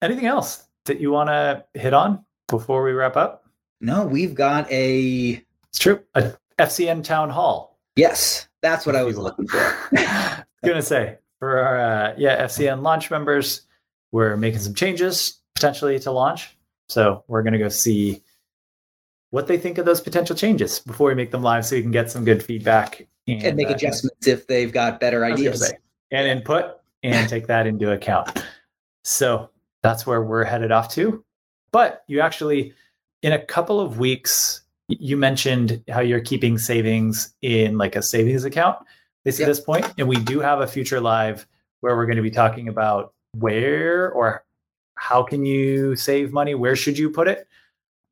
Anything 0.00 0.26
else 0.26 0.64
that 0.84 1.00
you 1.00 1.10
want 1.12 1.28
to 1.28 1.64
hit 1.74 1.94
on 1.94 2.24
before 2.48 2.82
we 2.82 2.92
wrap 2.92 3.16
up? 3.16 3.44
No, 3.80 4.06
we've 4.06 4.34
got 4.34 4.70
a. 4.70 5.44
It's 5.68 5.78
true. 5.78 6.00
A 6.14 6.32
FCN 6.58 7.04
town 7.04 7.30
hall. 7.30 7.78
Yes, 7.96 8.48
that's 8.62 8.86
what 8.86 8.96
I 8.96 9.02
was 9.02 9.18
looking 9.18 9.46
for. 9.48 9.58
I 9.58 10.44
was 10.62 10.68
gonna 10.68 10.82
say 10.82 11.18
for 11.38 11.58
our 11.58 11.80
uh, 11.80 12.14
yeah 12.16 12.44
FCN 12.44 12.82
launch 12.82 13.10
members, 13.10 13.62
we're 14.12 14.36
making 14.36 14.60
some 14.60 14.74
changes 14.74 15.40
potentially 15.54 15.98
to 16.00 16.10
launch. 16.10 16.56
So 16.88 17.24
we're 17.26 17.42
gonna 17.42 17.58
go 17.58 17.68
see 17.68 18.22
what 19.32 19.46
they 19.46 19.56
think 19.56 19.78
of 19.78 19.86
those 19.86 20.02
potential 20.02 20.36
changes 20.36 20.78
before 20.78 21.08
we 21.08 21.14
make 21.14 21.30
them 21.30 21.42
live, 21.42 21.64
so 21.64 21.74
you 21.74 21.80
can 21.80 21.90
get 21.90 22.10
some 22.10 22.22
good 22.22 22.42
feedback 22.42 23.06
and, 23.26 23.42
and 23.42 23.56
make 23.56 23.68
uh, 23.68 23.74
adjustments 23.74 24.26
if 24.26 24.46
they've 24.46 24.70
got 24.70 25.00
better 25.00 25.24
ideas 25.24 25.72
and 26.10 26.28
input, 26.28 26.76
and 27.02 27.28
take 27.30 27.46
that 27.46 27.66
into 27.66 27.90
account. 27.90 28.44
So 29.04 29.48
that's 29.82 30.06
where 30.06 30.22
we're 30.22 30.44
headed 30.44 30.70
off 30.70 30.90
to. 30.90 31.24
But 31.72 32.04
you 32.08 32.20
actually, 32.20 32.74
in 33.22 33.32
a 33.32 33.42
couple 33.42 33.80
of 33.80 33.98
weeks, 33.98 34.60
you 34.88 35.16
mentioned 35.16 35.82
how 35.88 36.00
you're 36.00 36.20
keeping 36.20 36.58
savings 36.58 37.32
in 37.40 37.78
like 37.78 37.96
a 37.96 38.02
savings 38.02 38.44
account 38.44 38.78
this 39.24 39.38
yep. 39.38 39.46
at 39.46 39.50
this 39.50 39.60
point, 39.60 39.90
and 39.96 40.06
we 40.08 40.16
do 40.16 40.40
have 40.40 40.60
a 40.60 40.66
future 40.66 41.00
live 41.00 41.46
where 41.80 41.96
we're 41.96 42.06
going 42.06 42.16
to 42.16 42.22
be 42.22 42.30
talking 42.30 42.68
about 42.68 43.14
where 43.38 44.10
or 44.10 44.44
how 44.94 45.22
can 45.22 45.46
you 45.46 45.96
save 45.96 46.34
money, 46.34 46.54
where 46.54 46.76
should 46.76 46.98
you 46.98 47.08
put 47.08 47.28
it, 47.28 47.48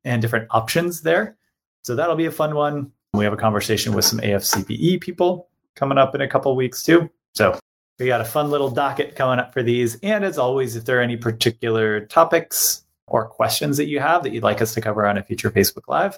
and 0.03 0.21
different 0.21 0.47
options 0.51 1.01
there. 1.01 1.37
So 1.83 1.95
that'll 1.95 2.15
be 2.15 2.25
a 2.25 2.31
fun 2.31 2.55
one. 2.55 2.91
We 3.13 3.23
have 3.23 3.33
a 3.33 3.37
conversation 3.37 3.93
with 3.93 4.05
some 4.05 4.19
AFCPE 4.19 5.01
people 5.01 5.49
coming 5.75 5.97
up 5.97 6.15
in 6.15 6.21
a 6.21 6.27
couple 6.27 6.55
weeks 6.55 6.83
too. 6.83 7.09
So 7.33 7.59
we 7.99 8.07
got 8.07 8.21
a 8.21 8.25
fun 8.25 8.49
little 8.49 8.69
docket 8.69 9.15
coming 9.15 9.39
up 9.39 9.53
for 9.53 9.63
these. 9.63 9.97
And 10.01 10.23
as 10.23 10.37
always, 10.37 10.75
if 10.75 10.85
there 10.85 10.99
are 10.99 11.03
any 11.03 11.17
particular 11.17 12.05
topics 12.05 12.83
or 13.07 13.27
questions 13.27 13.77
that 13.77 13.87
you 13.87 13.99
have 13.99 14.23
that 14.23 14.31
you'd 14.31 14.43
like 14.43 14.61
us 14.61 14.73
to 14.73 14.81
cover 14.81 15.05
on 15.05 15.17
a 15.17 15.23
future 15.23 15.51
Facebook 15.51 15.87
Live, 15.87 16.17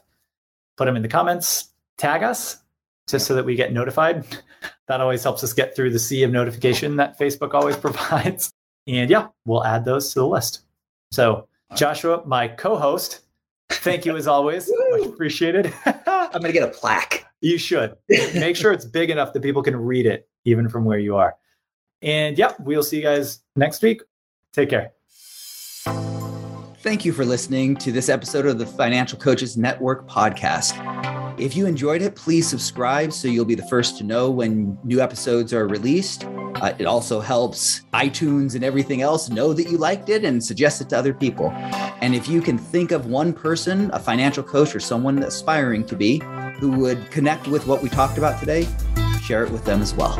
put 0.77 0.85
them 0.85 0.95
in 0.95 1.01
the 1.01 1.07
comments, 1.07 1.69
tag 1.97 2.23
us 2.23 2.57
just 3.07 3.25
so 3.25 3.35
that 3.35 3.45
we 3.45 3.55
get 3.55 3.73
notified. 3.73 4.25
that 4.87 5.01
always 5.01 5.23
helps 5.23 5.43
us 5.43 5.53
get 5.53 5.75
through 5.75 5.91
the 5.91 5.99
sea 5.99 6.23
of 6.23 6.31
notification 6.31 6.95
that 6.97 7.19
Facebook 7.19 7.53
always 7.53 7.77
provides. 7.85 8.53
And 8.87 9.09
yeah, 9.09 9.27
we'll 9.45 9.65
add 9.65 9.85
those 9.85 10.13
to 10.13 10.19
the 10.19 10.27
list. 10.27 10.61
So, 11.11 11.47
Joshua, 11.75 12.23
my 12.25 12.47
co 12.47 12.77
host, 12.77 13.21
thank 13.75 14.05
you 14.05 14.15
as 14.17 14.27
always. 14.27 14.71
Much 14.91 15.07
appreciated. 15.07 15.73
I'm 15.85 16.31
going 16.31 16.43
to 16.43 16.51
get 16.51 16.63
a 16.63 16.71
plaque. 16.71 17.25
You 17.41 17.57
should. 17.57 17.95
Make 18.09 18.55
sure 18.55 18.71
it's 18.71 18.85
big 18.85 19.09
enough 19.09 19.33
that 19.33 19.41
people 19.41 19.61
can 19.61 19.75
read 19.75 20.05
it 20.05 20.29
even 20.45 20.69
from 20.69 20.85
where 20.85 20.99
you 20.99 21.15
are. 21.15 21.35
And 22.01 22.37
yeah, 22.37 22.53
we'll 22.59 22.83
see 22.83 22.97
you 22.97 23.03
guys 23.03 23.39
next 23.55 23.81
week. 23.81 24.01
Take 24.53 24.69
care. 24.69 24.93
Thank 26.83 27.05
you 27.05 27.13
for 27.13 27.23
listening 27.23 27.77
to 27.77 27.93
this 27.93 28.09
episode 28.09 28.45
of 28.45 28.59
the 28.59 28.65
Financial 28.65 29.17
Coaches 29.17 29.55
Network 29.55 30.05
podcast. 30.05 30.73
If 31.39 31.55
you 31.55 31.65
enjoyed 31.65 32.01
it, 32.01 32.13
please 32.13 32.45
subscribe 32.45 33.13
so 33.13 33.29
you'll 33.29 33.45
be 33.45 33.55
the 33.55 33.65
first 33.67 33.97
to 33.99 34.03
know 34.03 34.29
when 34.29 34.77
new 34.83 34.99
episodes 34.99 35.53
are 35.53 35.65
released. 35.65 36.25
Uh, 36.25 36.73
it 36.77 36.85
also 36.85 37.21
helps 37.21 37.83
iTunes 37.93 38.55
and 38.55 38.65
everything 38.65 39.01
else 39.01 39.29
know 39.29 39.53
that 39.53 39.71
you 39.71 39.77
liked 39.77 40.09
it 40.09 40.25
and 40.25 40.43
suggest 40.43 40.81
it 40.81 40.89
to 40.89 40.97
other 40.97 41.13
people. 41.13 41.51
And 42.01 42.13
if 42.13 42.27
you 42.27 42.41
can 42.41 42.57
think 42.57 42.91
of 42.91 43.05
one 43.05 43.31
person, 43.31 43.89
a 43.93 43.99
financial 43.99 44.43
coach 44.43 44.75
or 44.75 44.81
someone 44.81 45.23
aspiring 45.23 45.85
to 45.85 45.95
be, 45.95 46.21
who 46.59 46.71
would 46.71 47.09
connect 47.11 47.47
with 47.47 47.65
what 47.65 47.81
we 47.81 47.87
talked 47.87 48.17
about 48.17 48.41
today, 48.41 48.67
share 49.21 49.45
it 49.45 49.51
with 49.51 49.63
them 49.63 49.81
as 49.81 49.93
well. 49.93 50.19